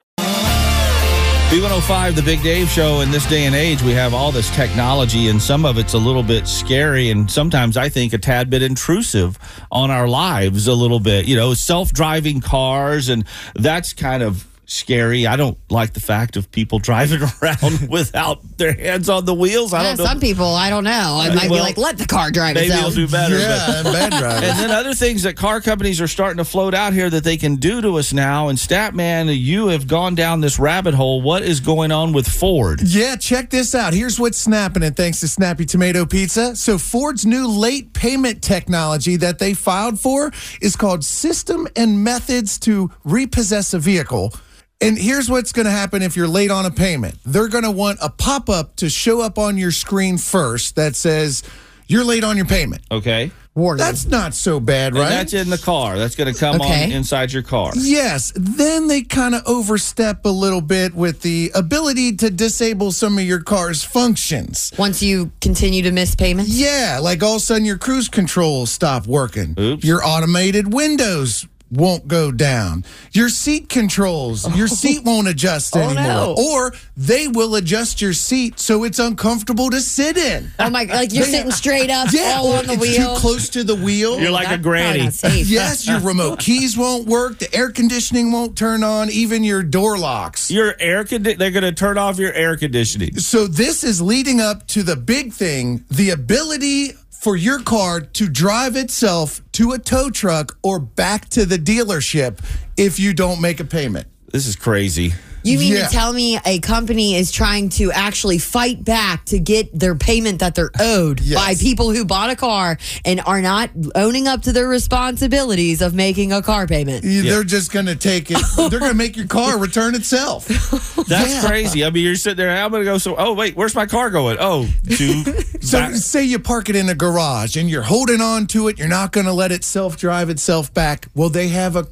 B105, 1.50 2.14
the 2.14 2.22
Big 2.22 2.42
Dave 2.42 2.70
Show. 2.70 3.02
In 3.02 3.10
this 3.10 3.26
day 3.26 3.44
and 3.44 3.54
age, 3.54 3.82
we 3.82 3.92
have 3.92 4.14
all 4.14 4.32
this 4.32 4.48
technology, 4.56 5.28
and 5.28 5.42
some 5.42 5.66
of 5.66 5.76
it's 5.76 5.92
a 5.92 5.98
little 5.98 6.22
bit 6.22 6.48
scary, 6.48 7.10
and 7.10 7.30
sometimes 7.30 7.76
I 7.76 7.90
think 7.90 8.14
a 8.14 8.18
tad 8.18 8.48
bit 8.48 8.62
intrusive 8.62 9.38
on 9.70 9.90
our 9.90 10.08
lives 10.08 10.68
a 10.68 10.74
little 10.74 11.00
bit. 11.00 11.26
You 11.26 11.36
know, 11.36 11.52
self 11.52 11.92
driving 11.92 12.40
cars, 12.40 13.10
and 13.10 13.26
that's 13.54 13.92
kind 13.92 14.22
of 14.22 14.46
scary. 14.66 15.26
I 15.26 15.36
don't 15.36 15.56
like 15.70 15.92
the 15.92 16.00
fact 16.00 16.36
of 16.36 16.50
people 16.50 16.78
driving 16.78 17.20
around 17.42 17.88
without 17.88 18.40
their 18.58 18.72
hands 18.74 19.08
on 19.08 19.24
the 19.24 19.34
wheels. 19.34 19.72
I 19.72 19.82
Yeah, 19.82 19.88
don't 19.90 19.98
know. 19.98 20.04
some 20.06 20.20
people, 20.20 20.46
I 20.46 20.70
don't 20.70 20.84
know. 20.84 21.18
I 21.20 21.32
might 21.34 21.48
be 21.48 21.58
like, 21.60 21.78
let 21.78 21.98
the 21.98 22.06
car 22.06 22.30
drive 22.30 22.54
Maybe 22.56 22.66
itself. 22.66 22.94
they'll 22.94 23.06
do 23.06 23.10
better. 23.12 23.38
yeah, 23.38 23.66
but- 23.66 23.86
and 23.86 23.94
bad 24.10 24.12
driving. 24.20 24.48
and 24.50 24.58
then 24.58 24.70
other 24.72 24.92
things 24.94 25.22
that 25.22 25.36
car 25.36 25.60
companies 25.60 26.00
are 26.00 26.08
starting 26.08 26.38
to 26.38 26.44
float 26.44 26.74
out 26.74 26.92
here 26.92 27.08
that 27.08 27.22
they 27.24 27.36
can 27.36 27.56
do 27.56 27.80
to 27.80 27.96
us 27.98 28.12
now. 28.12 28.48
And 28.48 28.58
Statman, 28.58 29.34
you 29.38 29.68
have 29.68 29.86
gone 29.86 30.14
down 30.14 30.40
this 30.40 30.58
rabbit 30.58 30.94
hole. 30.94 31.22
What 31.22 31.42
is 31.42 31.60
going 31.60 31.92
on 31.92 32.12
with 32.12 32.26
Ford? 32.28 32.80
Yeah, 32.82 33.16
check 33.16 33.50
this 33.50 33.74
out. 33.74 33.94
Here's 33.94 34.18
what's 34.18 34.38
snapping, 34.38 34.82
and 34.82 34.96
thanks 34.96 35.20
to 35.20 35.28
Snappy 35.28 35.64
Tomato 35.64 36.04
Pizza. 36.04 36.56
So, 36.56 36.76
Ford's 36.78 37.24
new 37.24 37.46
late 37.46 37.92
payment 37.92 38.42
technology 38.42 39.16
that 39.16 39.38
they 39.38 39.54
filed 39.54 40.00
for 40.00 40.32
is 40.60 40.74
called 40.76 41.04
System 41.04 41.68
and 41.76 42.02
Methods 42.02 42.58
to 42.60 42.90
Repossess 43.04 43.72
a 43.74 43.78
Vehicle. 43.78 44.32
And 44.80 44.98
here's 44.98 45.30
what's 45.30 45.52
going 45.52 45.64
to 45.66 45.70
happen 45.72 46.02
if 46.02 46.16
you're 46.16 46.28
late 46.28 46.50
on 46.50 46.66
a 46.66 46.70
payment 46.70 47.16
they're 47.24 47.48
going 47.48 47.64
to 47.64 47.70
want 47.70 47.98
a 48.02 48.10
pop 48.10 48.50
up 48.50 48.76
to 48.76 48.90
show 48.90 49.20
up 49.22 49.38
on 49.38 49.56
your 49.56 49.70
screen 49.70 50.18
first 50.18 50.76
that 50.76 50.94
says, 50.96 51.42
You're 51.88 52.04
late 52.04 52.24
on 52.24 52.36
your 52.36 52.46
payment. 52.46 52.82
Okay. 52.90 53.30
Warning. 53.54 53.78
That's 53.78 54.04
not 54.04 54.34
so 54.34 54.60
bad, 54.60 54.88
And 54.92 54.98
right? 54.98 55.08
that's 55.08 55.32
in 55.32 55.48
the 55.48 55.56
car. 55.56 55.96
That's 55.96 56.14
going 56.14 56.30
to 56.30 56.38
come 56.38 56.56
Okay. 56.60 56.84
on 56.84 56.92
inside 56.92 57.32
your 57.32 57.42
car. 57.42 57.72
Yes. 57.74 58.30
Then 58.36 58.86
they 58.86 59.00
kind 59.00 59.34
of 59.34 59.44
overstep 59.46 60.26
a 60.26 60.28
little 60.28 60.60
bit 60.60 60.94
with 60.94 61.22
the 61.22 61.50
ability 61.54 62.16
to 62.16 62.28
disable 62.28 62.92
some 62.92 63.16
of 63.16 63.24
your 63.24 63.40
car's 63.40 63.82
functions. 63.82 64.72
Once 64.78 65.02
you 65.02 65.32
continue 65.40 65.80
to 65.84 65.90
miss 65.90 66.14
payments. 66.14 66.50
Yeah, 66.50 66.98
like 67.00 67.22
all 67.22 67.36
of 67.36 67.40
a 67.40 67.40
sudden 67.40 67.64
your 67.64 67.78
cruise 67.78 68.08
controls 68.10 68.70
stop 68.70 69.06
working. 69.06 69.54
Oops. 69.58 69.82
Your 69.82 70.04
automated 70.04 70.74
windows 70.74 71.46
won't 71.70 72.06
go 72.08 72.30
down. 72.30 72.84
Your 73.12 73.28
seat 73.28 73.68
controls, 73.68 74.48
your 74.56 74.68
seat 74.82 75.02
won't 75.04 75.28
adjust 75.28 75.76
Oh, 75.76 75.80
anymore. 75.80 76.02
no. 76.04 76.34
Or 76.38 76.72
they 76.96 77.28
will 77.28 77.54
adjust 77.56 78.00
your 78.00 78.12
seat 78.12 78.58
so 78.60 78.84
it's 78.84 78.98
uncomfortable 78.98 79.70
to 79.70 79.80
sit 79.80 80.16
in. 80.16 80.50
Oh 80.58 80.70
my! 80.70 80.84
Like 80.84 81.12
you're 81.12 81.24
sitting 81.36 81.50
straight 81.52 81.90
up, 81.90 82.08
Yeah, 82.12 82.36
all 82.38 82.52
on 82.52 82.66
the 82.66 82.74
it's 82.74 82.82
wheel. 82.82 83.14
too 83.14 83.20
close 83.20 83.48
to 83.50 83.64
the 83.64 83.74
wheel. 83.74 84.18
You're 84.20 84.30
like 84.30 84.46
a 84.46 84.50
That's 84.50 84.62
probably 84.62 84.80
granny. 84.80 85.02
not 85.04 85.12
safe. 85.14 85.46
Yes, 85.48 85.86
your 85.86 86.00
remote 86.00 86.38
keys 86.46 86.76
won't 86.76 87.06
work. 87.06 87.38
The 87.38 87.54
air 87.54 87.70
conditioning 87.70 88.32
won't 88.32 88.56
turn 88.56 88.84
on. 88.84 89.10
Even 89.10 89.44
your 89.44 89.62
door 89.62 89.98
locks. 89.98 90.50
Your 90.50 90.74
air 90.78 91.04
condi- 91.04 91.36
they're 91.36 91.50
going 91.50 91.64
to 91.64 91.72
turn 91.72 91.98
off 91.98 92.18
your 92.18 92.32
air 92.32 92.56
conditioning. 92.56 93.18
So 93.18 93.46
this 93.46 93.82
is 93.84 94.00
leading 94.00 94.40
up 94.40 94.66
to 94.68 94.82
the 94.82 94.96
big 94.96 95.32
thing, 95.32 95.84
the 95.90 96.10
ability 96.10 96.92
for 97.20 97.36
your 97.36 97.60
car 97.60 98.00
to 98.00 98.28
drive 98.28 98.76
itself 98.76 99.42
to 99.52 99.72
a 99.72 99.78
tow 99.78 100.10
truck 100.10 100.56
or 100.62 100.78
back 100.78 101.28
to 101.30 101.44
the 101.44 101.56
dealership 101.58 102.38
if 102.76 102.98
you 102.98 103.12
don't 103.14 103.40
make 103.40 103.58
a 103.60 103.64
payment. 103.64 104.06
This 104.32 104.46
is 104.46 104.56
crazy. 104.56 105.12
You 105.42 105.60
mean 105.60 105.74
Yeah. 105.74 105.86
to 105.86 105.92
tell 105.92 106.12
me 106.12 106.40
a 106.44 106.58
company 106.58 107.14
is 107.14 107.30
trying 107.30 107.68
to 107.78 107.92
actually 107.92 108.38
fight 108.38 108.84
back 108.84 109.24
to 109.26 109.38
get 109.38 109.78
their 109.78 109.94
payment 109.94 110.40
that 110.40 110.56
they're 110.56 110.72
owed 110.80 111.20
Yes. 111.20 111.38
by 111.38 111.54
people 111.54 111.92
who 111.92 112.04
bought 112.04 112.30
a 112.30 112.34
car 112.36 112.76
and 113.04 113.20
are 113.24 113.40
not 113.40 113.70
owning 113.94 114.26
up 114.26 114.42
to 114.42 114.52
their 114.52 114.66
responsibilities 114.68 115.82
of 115.82 115.94
making 115.94 116.32
a 116.32 116.42
car 116.42 116.66
payment? 116.66 117.04
You- 117.04 117.22
They're 117.22 117.44
just 117.44 117.70
going 117.70 117.86
to 117.86 117.94
take 117.94 118.28
it. 118.32 118.38
They're 118.56 118.80
going 118.80 118.90
to 118.90 118.94
make 118.96 119.16
your 119.16 119.28
car 119.28 119.56
return 119.56 119.94
itself. 119.94 120.46
That's 120.48 121.34
Yeah. 121.34 121.46
crazy. 121.46 121.84
I 121.84 121.90
mean, 121.90 122.02
you're 122.02 122.16
sitting 122.16 122.38
there. 122.38 122.50
I'm 122.50 122.72
going 122.72 122.82
to 122.82 122.90
go. 122.90 122.98
So, 122.98 123.14
oh 123.16 123.32
wait, 123.32 123.54
where's 123.56 123.76
my 123.76 123.86
car 123.86 124.10
going? 124.10 124.38
Oh, 124.40 124.66
to 124.96 125.22
So 125.66 125.78
back- 125.78 125.94
say 125.96 126.22
you 126.24 126.38
park 126.38 126.68
it 126.68 126.76
in 126.76 126.88
a 126.88 126.94
garage 126.94 127.56
and 127.56 127.68
you're 127.68 127.82
holding 127.82 128.20
on 128.20 128.46
to 128.48 128.68
it, 128.68 128.78
you're 128.78 128.88
not 128.88 129.12
going 129.12 129.26
to 129.26 129.32
let 129.32 129.50
it 129.52 129.64
self 129.64 129.96
drive 129.96 130.30
itself 130.30 130.72
back. 130.72 131.08
Well, 131.14 131.28
they 131.28 131.48
have 131.48 131.74
a 131.76 131.86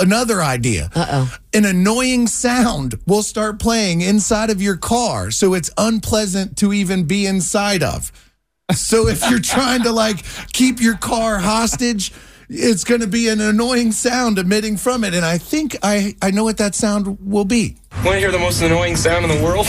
another 0.00 0.42
idea. 0.42 0.90
Uh-oh. 0.94 1.34
An 1.52 1.64
annoying 1.64 2.26
sound 2.26 2.94
will 3.06 3.22
start 3.22 3.58
playing 3.58 4.02
inside 4.02 4.50
of 4.50 4.62
your 4.62 4.76
car, 4.76 5.30
so 5.30 5.54
it's 5.54 5.70
unpleasant 5.76 6.56
to 6.58 6.72
even 6.72 7.04
be 7.04 7.26
inside 7.26 7.82
of. 7.82 8.12
So 8.74 9.08
if 9.08 9.28
you're 9.28 9.40
trying 9.56 9.82
to 9.82 9.92
like 9.92 10.22
keep 10.52 10.80
your 10.80 10.96
car 10.96 11.38
hostage, 11.38 12.12
it's 12.48 12.84
going 12.84 13.00
to 13.00 13.06
be 13.06 13.28
an 13.28 13.40
annoying 13.40 13.92
sound 13.92 14.38
emitting 14.38 14.76
from 14.76 15.04
it, 15.04 15.12
and 15.12 15.24
I 15.24 15.38
think 15.38 15.76
I 15.82 16.14
I 16.22 16.30
know 16.30 16.44
what 16.44 16.58
that 16.58 16.74
sound 16.74 17.18
will 17.20 17.44
be. 17.44 17.76
Want 18.04 18.14
to 18.14 18.18
hear 18.18 18.30
the 18.30 18.38
most 18.38 18.62
annoying 18.62 18.96
sound 18.96 19.24
in 19.24 19.36
the 19.36 19.42
world? 19.42 19.66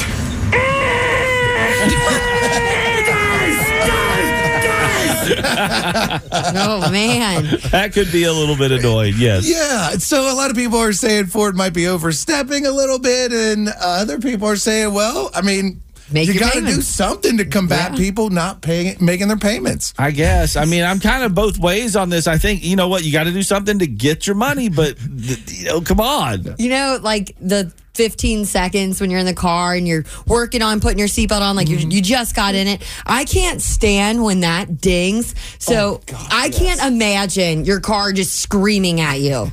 Oh 6.62 6.90
man! 6.92 7.46
that 7.72 7.92
could 7.94 8.12
be 8.12 8.24
a 8.24 8.34
little 8.34 8.56
bit 8.56 8.72
annoying. 8.72 9.14
Yes. 9.18 9.48
Yeah. 9.50 9.90
So 9.92 10.32
a 10.32 10.36
lot 10.36 10.50
of 10.50 10.56
people 10.56 10.78
are 10.80 10.94
saying 10.94 11.28
Ford 11.28 11.56
might 11.56 11.74
be 11.74 11.88
overstepping 11.88 12.66
a 12.66 12.72
little 12.72 13.00
bit, 13.00 13.32
and 13.32 13.70
uh, 13.70 13.74
other 13.80 14.20
people 14.20 14.48
are 14.48 14.56
saying, 14.56 14.94
well, 14.94 15.30
I 15.34 15.42
mean, 15.42 15.82
Make 16.12 16.28
you 16.28 16.40
got 16.40 16.54
to 16.54 16.62
do 16.62 16.82
something 16.82 17.38
to 17.38 17.46
combat 17.46 17.92
Yeah. 17.92 17.98
people 17.98 18.30
not 18.32 18.62
paying, 18.62 18.98
making 19.00 19.28
their 19.28 19.38
payments. 19.38 19.94
I 19.98 20.10
guess. 20.12 20.56
I 20.56 20.66
mean, 20.66 20.84
I'm 20.84 21.00
kind 21.00 21.24
of 21.24 21.36
both 21.36 21.60
ways 21.60 21.96
on 21.96 22.10
this. 22.10 22.26
I 22.28 22.38
think 22.38 22.64
you 22.64 22.76
know 22.76 22.88
what 22.88 23.04
you 23.04 23.12
got 23.12 23.26
to 23.26 23.32
do 23.32 23.44
something 23.44 23.78
to 23.80 23.88
get 23.88 24.26
your 24.26 24.36
money, 24.36 24.70
but 24.70 24.98
th- 24.98 25.52
you 25.52 25.66
know, 25.66 25.82
come 25.82 26.00
on. 26.00 26.56
You 26.58 26.70
know, 26.70 27.00
like 27.02 27.36
the 27.40 27.72
15 28.00 28.46
seconds 28.46 29.02
when 29.02 29.12
you're 29.12 29.20
in 29.20 29.26
the 29.26 29.34
car 29.34 29.74
and 29.74 29.86
you're 29.86 30.06
working 30.26 30.62
on 30.62 30.80
putting 30.80 30.98
your 30.98 31.10
seatbelt 31.10 31.42
on, 31.42 31.58
like 31.58 31.68
you 31.68 31.76
mm-hmm. 31.76 31.92
you 31.92 32.02
just 32.02 32.34
got 32.34 32.56
in 32.56 32.66
it. 32.66 32.82
I 33.06 33.26
can't 33.26 33.62
stand 33.62 34.24
when 34.24 34.40
that 34.40 34.80
dings. 34.80 35.36
So 35.58 36.00
oh, 36.10 36.28
I 36.32 36.48
can't 36.48 36.82
imagine 36.82 37.66
your 37.66 37.82
car 37.82 38.14
just 38.14 38.40
screaming 38.40 39.02
at 39.02 39.20
you. 39.20 39.34
All 39.36 39.50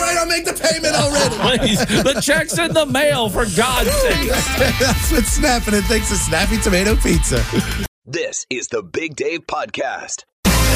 right, 0.00 0.16
I'll 0.18 0.26
make 0.26 0.44
the 0.44 0.60
payment 0.60 0.96
already. 0.96 1.58
Please, 1.58 2.02
the 2.02 2.20
check's 2.20 2.58
in 2.58 2.74
the 2.74 2.86
mail, 2.86 3.28
for 3.28 3.46
God's 3.56 3.92
sake. 3.92 4.30
That's 4.80 5.12
what's 5.12 5.28
snapping. 5.28 5.74
And 5.74 5.84
thanks 5.84 6.08
to 6.08 6.16
Snappy 6.16 6.58
Tomato 6.58 6.96
Pizza. 6.96 7.40
This 8.04 8.46
is 8.50 8.66
the 8.66 8.82
Big 8.82 9.14
Dave 9.14 9.46
Podcast. 9.46 10.24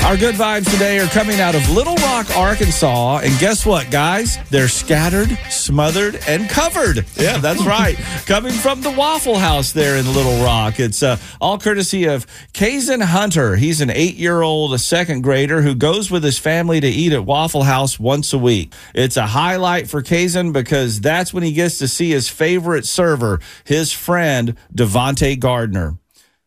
Our 0.05 0.19
good 0.19 0.35
vibes 0.35 0.71
today 0.71 0.99
are 0.99 1.07
coming 1.07 1.41
out 1.41 1.55
of 1.55 1.67
Little 1.71 1.95
Rock, 1.97 2.37
Arkansas. 2.37 3.21
And 3.25 3.37
guess 3.41 3.65
what, 3.65 3.91
guys? 3.91 4.37
They're 4.51 4.69
scattered, 4.69 5.31
smothered, 5.49 6.21
and 6.29 6.47
covered. 6.47 7.07
Yeah, 7.17 7.39
that's 7.39 7.65
right. 7.67 7.97
coming 8.27 8.53
from 8.53 8.83
the 8.83 8.91
Waffle 8.91 9.39
House 9.39 9.73
there 9.73 9.97
in 9.97 10.13
Little 10.13 10.45
Rock. 10.45 10.79
It's 10.79 11.03
uh, 11.03 11.17
all 11.41 11.59
courtesy 11.59 12.05
of 12.05 12.27
Kazan 12.53 13.01
Hunter. 13.01 13.57
He's 13.57 13.81
an 13.81 13.89
eight 13.89 14.17
year 14.17 14.43
old 14.43 14.79
second 14.79 15.23
grader 15.23 15.63
who 15.63 15.75
goes 15.75 16.11
with 16.11 16.23
his 16.23 16.39
family 16.39 16.81
to 16.81 16.87
eat 16.87 17.15
at 17.15 17.25
Waffle 17.25 17.63
House 17.63 17.99
once 17.99 18.35
a 18.35 18.39
week. 18.39 18.75
It's 18.95 19.17
a 19.17 19.29
highlight 19.29 19.89
for 19.89 20.03
Kazan 20.03 20.53
because 20.53 21.01
that's 21.01 21.33
when 21.33 21.45
he 21.45 21.53
gets 21.53 21.79
to 21.79 21.89
see 21.89 22.11
his 22.11 22.29
favorite 22.29 22.85
server, 22.85 23.41
his 23.65 23.91
friend, 23.91 24.55
Devontae 24.73 25.41
Gardner. 25.41 25.97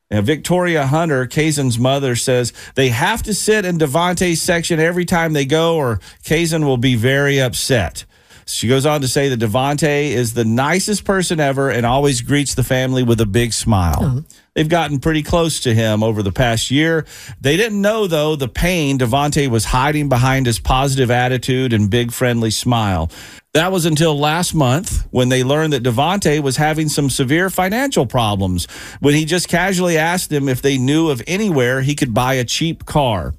Now, 0.10 0.22
Victoria 0.22 0.86
Hunter, 0.86 1.26
Kazan's 1.26 1.78
mother, 1.78 2.16
says 2.16 2.54
they 2.76 2.90
have 2.90 3.24
to 3.24 3.34
sit 3.34 3.66
in 3.66 3.78
Devontae's 3.78 4.42
section 4.42 4.80
every 4.80 5.04
time 5.04 5.34
they 5.34 5.46
go, 5.46 5.76
or 5.76 6.00
Kazan 6.24 6.66
will 6.66 6.78
be 6.78 6.96
very 6.96 7.42
upset. 7.42 8.06
She 8.46 8.70
goes 8.70 8.86
on 8.86 9.02
to 9.02 9.10
say 9.10 9.28
that 9.28 9.40
Devontae 9.42 10.12
is 10.12 10.34
the 10.34 10.46
nicest 10.46 11.04
person 11.04 11.42
ever 11.42 11.70
and 11.70 11.86
always 11.86 12.22
greets 12.22 12.56
the 12.56 12.64
family 12.64 13.04
with 13.04 13.20
a 13.20 13.26
big 13.26 13.52
smile. 13.52 14.00
Oh. 14.02 14.24
They've 14.58 14.68
gotten 14.68 14.98
pretty 14.98 15.22
close 15.22 15.60
to 15.60 15.76
him 15.76 16.02
over 16.02 16.24
the 16.24 16.32
past 16.32 16.72
year. 16.72 17.06
They 17.40 17.58
didn't 17.58 17.80
know, 17.80 18.08
though, 18.08 18.36
the 18.36 18.48
pain 18.48 18.98
Devontae 18.98 19.48
was 19.50 19.66
hiding 19.66 20.10
behind 20.10 20.48
his 20.48 20.58
positive 20.58 21.12
attitude 21.12 21.74
and 21.74 21.92
big 21.92 22.12
friendly 22.12 22.50
smile. 22.50 23.12
That 23.54 23.72
was 23.72 23.86
until 23.86 24.18
last 24.18 24.56
month 24.56 25.06
when 25.12 25.30
they 25.30 25.44
learned 25.44 25.74
that 25.74 25.84
Devontae 25.84 26.42
was 26.42 26.58
having 26.58 26.90
some 26.90 27.12
severe 27.12 27.52
financial 27.52 28.08
problems 28.08 28.66
when 29.00 29.14
he 29.14 29.26
just 29.26 29.48
casually 29.48 29.96
asked 29.96 30.32
them 30.32 30.50
if 30.50 30.64
they 30.64 30.80
knew 30.80 31.12
of 31.12 31.22
anywhere 31.28 31.84
he 31.84 31.94
could 31.94 32.16
buy 32.16 32.34
a 32.34 32.44
cheap 32.44 32.84
car. 32.86 33.36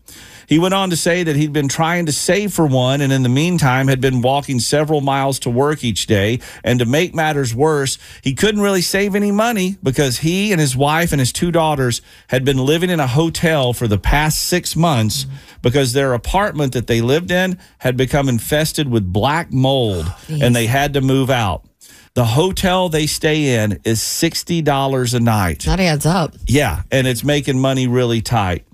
He 0.48 0.58
went 0.58 0.72
on 0.72 0.88
to 0.90 0.96
say 0.96 1.22
that 1.22 1.37
he'd 1.37 1.52
been 1.52 1.68
trying 1.68 2.06
to 2.06 2.12
save 2.12 2.54
for 2.54 2.66
one 2.66 3.02
and 3.02 3.12
in 3.12 3.22
the 3.22 3.28
meantime 3.28 3.87
had 3.87 4.00
been 4.00 4.22
walking 4.22 4.61
several 4.61 5.02
miles 5.02 5.38
to 5.40 5.50
work 5.50 5.84
each 5.84 6.06
day. 6.06 6.40
And 6.64 6.78
to 6.78 6.87
make 6.87 7.14
matters 7.14 7.54
worse, 7.54 7.98
he 8.22 8.34
couldn't 8.34 8.62
really 8.62 8.80
save 8.80 9.14
any 9.14 9.30
money 9.30 9.76
because 9.82 10.18
he 10.18 10.50
and 10.50 10.61
his 10.61 10.74
wife 10.74 11.12
and 11.12 11.20
his 11.20 11.32
two 11.32 11.52
daughters 11.52 12.00
had 12.28 12.46
been 12.46 12.56
living 12.56 12.88
in 12.88 12.98
a 12.98 13.06
hotel 13.06 13.74
for 13.74 13.87
the 13.87 13.98
past 13.98 14.42
six 14.42 14.74
months 14.74 15.26
because 15.61 15.92
their 15.92 16.14
apartment 16.14 16.72
that 16.72 16.87
they 16.87 17.02
lived 17.02 17.30
in 17.30 17.58
had 17.78 17.98
become 17.98 18.28
infested 18.28 18.88
with 18.88 19.12
black 19.12 19.52
mold 19.52 20.06
oh, 20.08 20.38
and 20.40 20.56
they 20.56 20.66
had 20.66 20.94
to 20.94 21.02
move 21.02 21.28
out. 21.28 21.66
The 22.14 22.24
hotel 22.24 22.88
they 22.88 23.06
stay 23.06 23.54
in 23.62 23.80
is 23.84 24.00
$60 24.00 25.14
a 25.14 25.20
night. 25.20 25.61
That 25.61 25.78
adds 25.78 26.06
up. 26.06 26.34
Yeah, 26.46 26.82
and 26.90 27.06
it's 27.06 27.22
making 27.22 27.61
money 27.61 27.87
really 27.87 28.22
tight. 28.22 28.66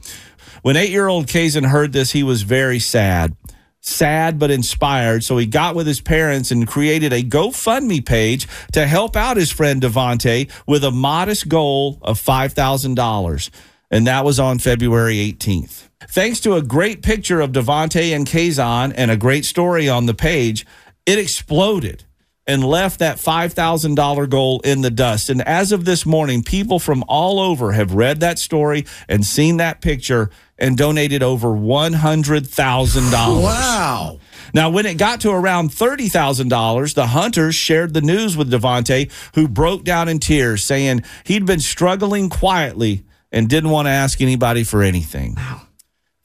When 0.64 0.79
eight 0.79 0.88
year 0.88 1.09
old 1.09 1.29
Kazan 1.29 1.64
heard 1.64 1.92
this, 1.92 2.12
he 2.12 2.22
was 2.22 2.40
very 2.40 2.79
sad. 2.79 3.37
Sad 3.83 4.38
but 4.38 4.50
inspired. 4.50 5.22
So 5.22 5.37
he 5.37 5.44
got 5.44 5.74
with 5.74 5.87
his 5.87 6.00
parents 6.00 6.50
and 6.50 6.66
created 6.66 7.12
a 7.12 7.22
GoFundMe 7.22 8.03
page 8.03 8.48
to 8.72 8.87
help 8.87 9.14
out 9.14 9.37
his 9.37 9.53
friend 9.53 9.83
Devontae 9.83 10.50
with 10.66 10.83
a 10.83 10.90
modest 10.90 11.50
goal 11.50 11.98
of 12.00 12.18
$5,000. 12.18 13.50
And 13.90 14.07
that 14.07 14.24
was 14.24 14.40
on 14.40 14.59
February 14.59 15.16
18th. 15.16 15.90
Thanks 16.09 16.40
to 16.40 16.55
a 16.55 16.62
great 16.62 17.03
picture 17.03 17.42
of 17.42 17.53
Devontae 17.53 18.16
and 18.16 18.27
Kazan 18.27 18.92
and 18.92 19.11
a 19.11 19.18
great 19.18 19.44
story 19.44 19.87
on 19.87 20.07
the 20.07 20.14
page, 20.14 20.64
it 21.05 21.18
exploded 21.18 22.05
and 22.46 22.62
left 22.64 22.98
that 22.98 23.16
$5,000 23.16 24.28
goal 24.28 24.61
in 24.61 24.83
the 24.83 24.90
dust. 24.90 25.30
And 25.30 25.40
as 25.42 25.72
of 25.72 25.85
this 25.85 26.04
morning, 26.04 26.42
people 26.42 26.78
from 26.78 27.04
all 27.09 27.40
over 27.40 27.72
have 27.72 27.94
read 27.94 28.20
that 28.20 28.38
story 28.38 28.85
and 29.09 29.24
seen 29.24 29.57
that 29.57 29.80
picture 29.80 30.30
and 30.59 30.76
donated 30.76 31.22
over 31.22 31.48
$100,000. 31.48 33.42
Wow. 33.42 34.20
Now, 34.52 34.70
when 34.70 34.87
it 34.87 34.98
got 34.98 35.20
to 35.22 35.30
around 35.30 35.70
$30,000, 35.70 36.94
the 36.94 37.07
hunters 37.09 37.54
shared 37.54 37.94
the 37.94 38.00
news 38.00 38.37
with 38.37 38.52
Devontae, 38.52 39.11
who 39.35 39.48
broke 39.48 39.83
down 39.83 40.09
in 40.09 40.20
tears, 40.20 40.62
saying 40.62 41.02
he'd 41.24 41.46
been 41.46 41.61
struggling 41.61 42.28
quietly 42.28 43.04
and 43.33 43.48
didn't 43.48 43.70
want 43.70 43.87
to 43.87 43.90
ask 43.90 44.20
anybody 44.20 44.62
for 44.62 44.83
anything. 44.83 45.37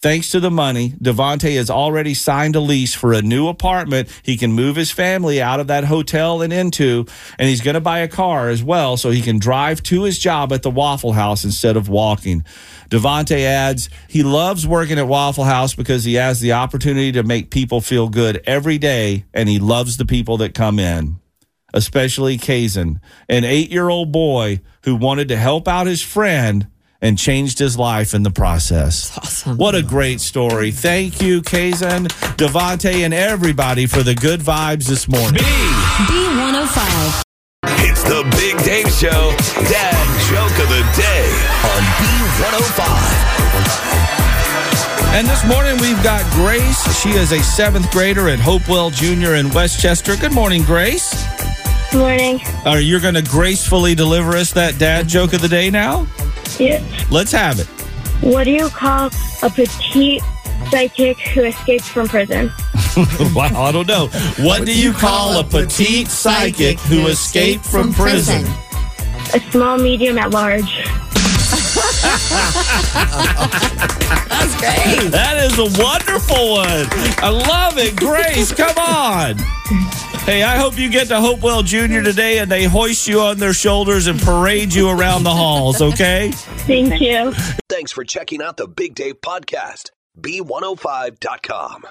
Thanks 0.01 0.31
to 0.31 0.39
the 0.39 0.49
money, 0.49 0.91
Devontae 0.91 1.57
has 1.57 1.69
already 1.69 2.13
signed 2.13 2.55
a 2.55 2.62
lease 2.62 2.93
for 2.93 3.12
a 3.12 3.21
new 3.21 3.49
apartment 3.49 4.07
he 4.23 4.38
can 4.38 4.53
move 4.53 4.77
his 4.77 4.91
family 4.91 5.41
out 5.41 5.59
of 5.59 5.67
that 5.67 5.83
hotel 5.83 6.41
and 6.41 6.53
into, 6.53 7.05
and 7.38 7.49
he's 7.49 7.59
going 7.59 7.73
to 7.73 7.81
buy 7.81 7.99
a 7.99 8.07
car 8.07 8.47
as 8.47 8.63
well 8.63 8.95
so 8.95 9.09
he 9.09 9.21
can 9.21 9.39
drive 9.39 9.83
to 9.83 10.03
his 10.03 10.17
job 10.17 10.53
at 10.53 10.63
the 10.63 10.71
Waffle 10.71 11.12
House 11.12 11.43
instead 11.43 11.75
of 11.75 11.89
walking. 11.89 12.45
Devontae 12.89 13.43
adds 13.43 13.89
he 14.07 14.23
loves 14.23 14.65
working 14.65 14.97
at 14.97 15.05
Waffle 15.05 15.43
House 15.43 15.75
because 15.75 16.05
he 16.05 16.13
has 16.13 16.39
the 16.39 16.53
opportunity 16.53 17.12
to 17.12 17.23
make 17.23 17.51
people 17.51 17.81
feel 17.81 18.07
good 18.07 18.41
every 18.45 18.77
day, 18.77 19.25
and 19.33 19.49
he 19.49 19.59
loves 19.59 19.97
the 19.97 20.05
people 20.05 20.38
that 20.38 20.53
come 20.53 20.79
in 20.79 21.19
especially 21.71 22.35
Kazan, 22.35 22.99
an 23.27 23.43
eight 23.43 23.69
year 23.69 23.89
old 23.89 24.12
boy 24.12 24.59
who 24.85 24.95
wanted 24.95 25.27
to 25.27 25.38
help 25.38 25.67
out 25.67 25.85
his 25.85 26.01
friend 26.01 26.67
and 27.01 27.17
changed 27.17 27.59
his 27.59 27.77
life 27.77 28.13
in 28.13 28.23
the 28.23 28.31
process. 28.31 29.17
Awesome. 29.17 29.57
What 29.57 29.75
a 29.75 29.81
great 29.81 30.19
story. 30.21 30.71
Thank 30.71 31.21
you, 31.21 31.41
Kazan, 31.41 32.07
Devontae, 32.38 33.05
and 33.05 33.13
everybody 33.13 33.85
for 33.85 34.03
the 34.03 34.15
good 34.15 34.41
vibes 34.41 34.88
this 34.88 35.07
morning. 35.07 35.41
B105. 35.41 37.21
It's 37.81 38.03
the 38.03 38.23
Big 38.38 38.57
Dave 38.65 38.91
Show, 38.93 39.33
Dad 39.69 39.95
Joke 40.29 40.57
of 40.63 40.69
the 40.69 40.83
Day 40.95 41.25
on 41.63 41.83
B105. 41.99 43.49
And 45.12 45.27
this 45.27 45.43
morning 45.45 45.77
we've 45.81 46.01
got 46.03 46.23
Grace. 46.33 47.01
She 47.01 47.09
is 47.09 47.31
a 47.31 47.41
seventh 47.41 47.89
grader 47.91 48.29
at 48.29 48.39
Hopewell 48.39 48.91
Junior 48.91 49.35
in 49.35 49.49
West 49.49 49.81
Chester. 49.81 50.15
Good 50.15 50.33
morning, 50.33 50.62
Grace. 50.63 51.25
Good 51.91 51.99
morning. 51.99 52.39
Are 52.65 52.79
you 52.79 52.99
going 52.99 53.15
to 53.15 53.23
gracefully 53.23 53.95
deliver 53.95 54.35
us 54.38 54.53
that 54.53 54.77
dad 54.77 55.07
joke 55.07 55.33
of 55.33 55.41
the 55.41 55.47
day 55.47 55.71
now? 55.71 56.05
Yes. 56.59 57.11
Let's 57.11 57.31
have 57.31 57.59
it. 57.59 57.67
What 58.21 58.43
do 58.43 58.51
you 58.51 58.69
call 58.69 59.09
a 59.41 59.49
petite 59.49 60.21
psychic 60.69 61.17
who 61.19 61.45
escaped 61.45 61.85
from 61.85 62.07
prison? 62.07 62.51
wow, 63.33 63.49
I 63.55 63.71
don't 63.71 63.87
know. 63.87 64.07
What, 64.39 64.65
do 64.65 64.77
you 64.77 64.91
call 64.91 65.39
a 65.39 65.43
petite 65.43 66.09
psychic 66.09 66.79
who 66.81 67.07
escaped 67.07 67.65
from 67.65 67.93
prison? 67.93 68.45
A 69.33 69.39
small 69.51 69.77
medium 69.77 70.17
at 70.17 70.31
large. 70.31 70.83
That's 74.29 74.55
great. 74.59 75.11
That 75.11 75.37
is 75.43 75.57
a 75.59 75.81
wonderful 75.81 76.51
one. 76.51 76.87
I 77.23 77.29
love 77.29 77.77
it. 77.77 77.95
Grace, 77.95 78.51
come 78.51 78.77
on. 78.77 79.37
Hey, 80.29 80.43
I 80.43 80.57
hope 80.57 80.77
you 80.77 80.91
get 80.91 81.07
to 81.07 81.19
Hopewell 81.19 81.63
Junior 81.63 82.03
today 82.03 82.37
and 82.37 82.51
they 82.51 82.65
hoist 82.65 83.07
you 83.07 83.19
on 83.19 83.39
their 83.39 83.51
shoulders 83.51 84.05
and 84.05 84.21
parade 84.21 84.71
you 84.71 84.87
around 84.87 85.23
the 85.23 85.33
halls, 85.33 85.81
okay? 85.81 86.29
Thank 86.31 87.01
you. 87.01 87.33
Thanks 87.67 87.91
for 87.91 88.03
checking 88.03 88.39
out 88.39 88.55
the 88.57 88.67
Big 88.67 88.93
Dave 88.93 89.21
Podcast. 89.21 89.89
B105.com. 90.21 91.87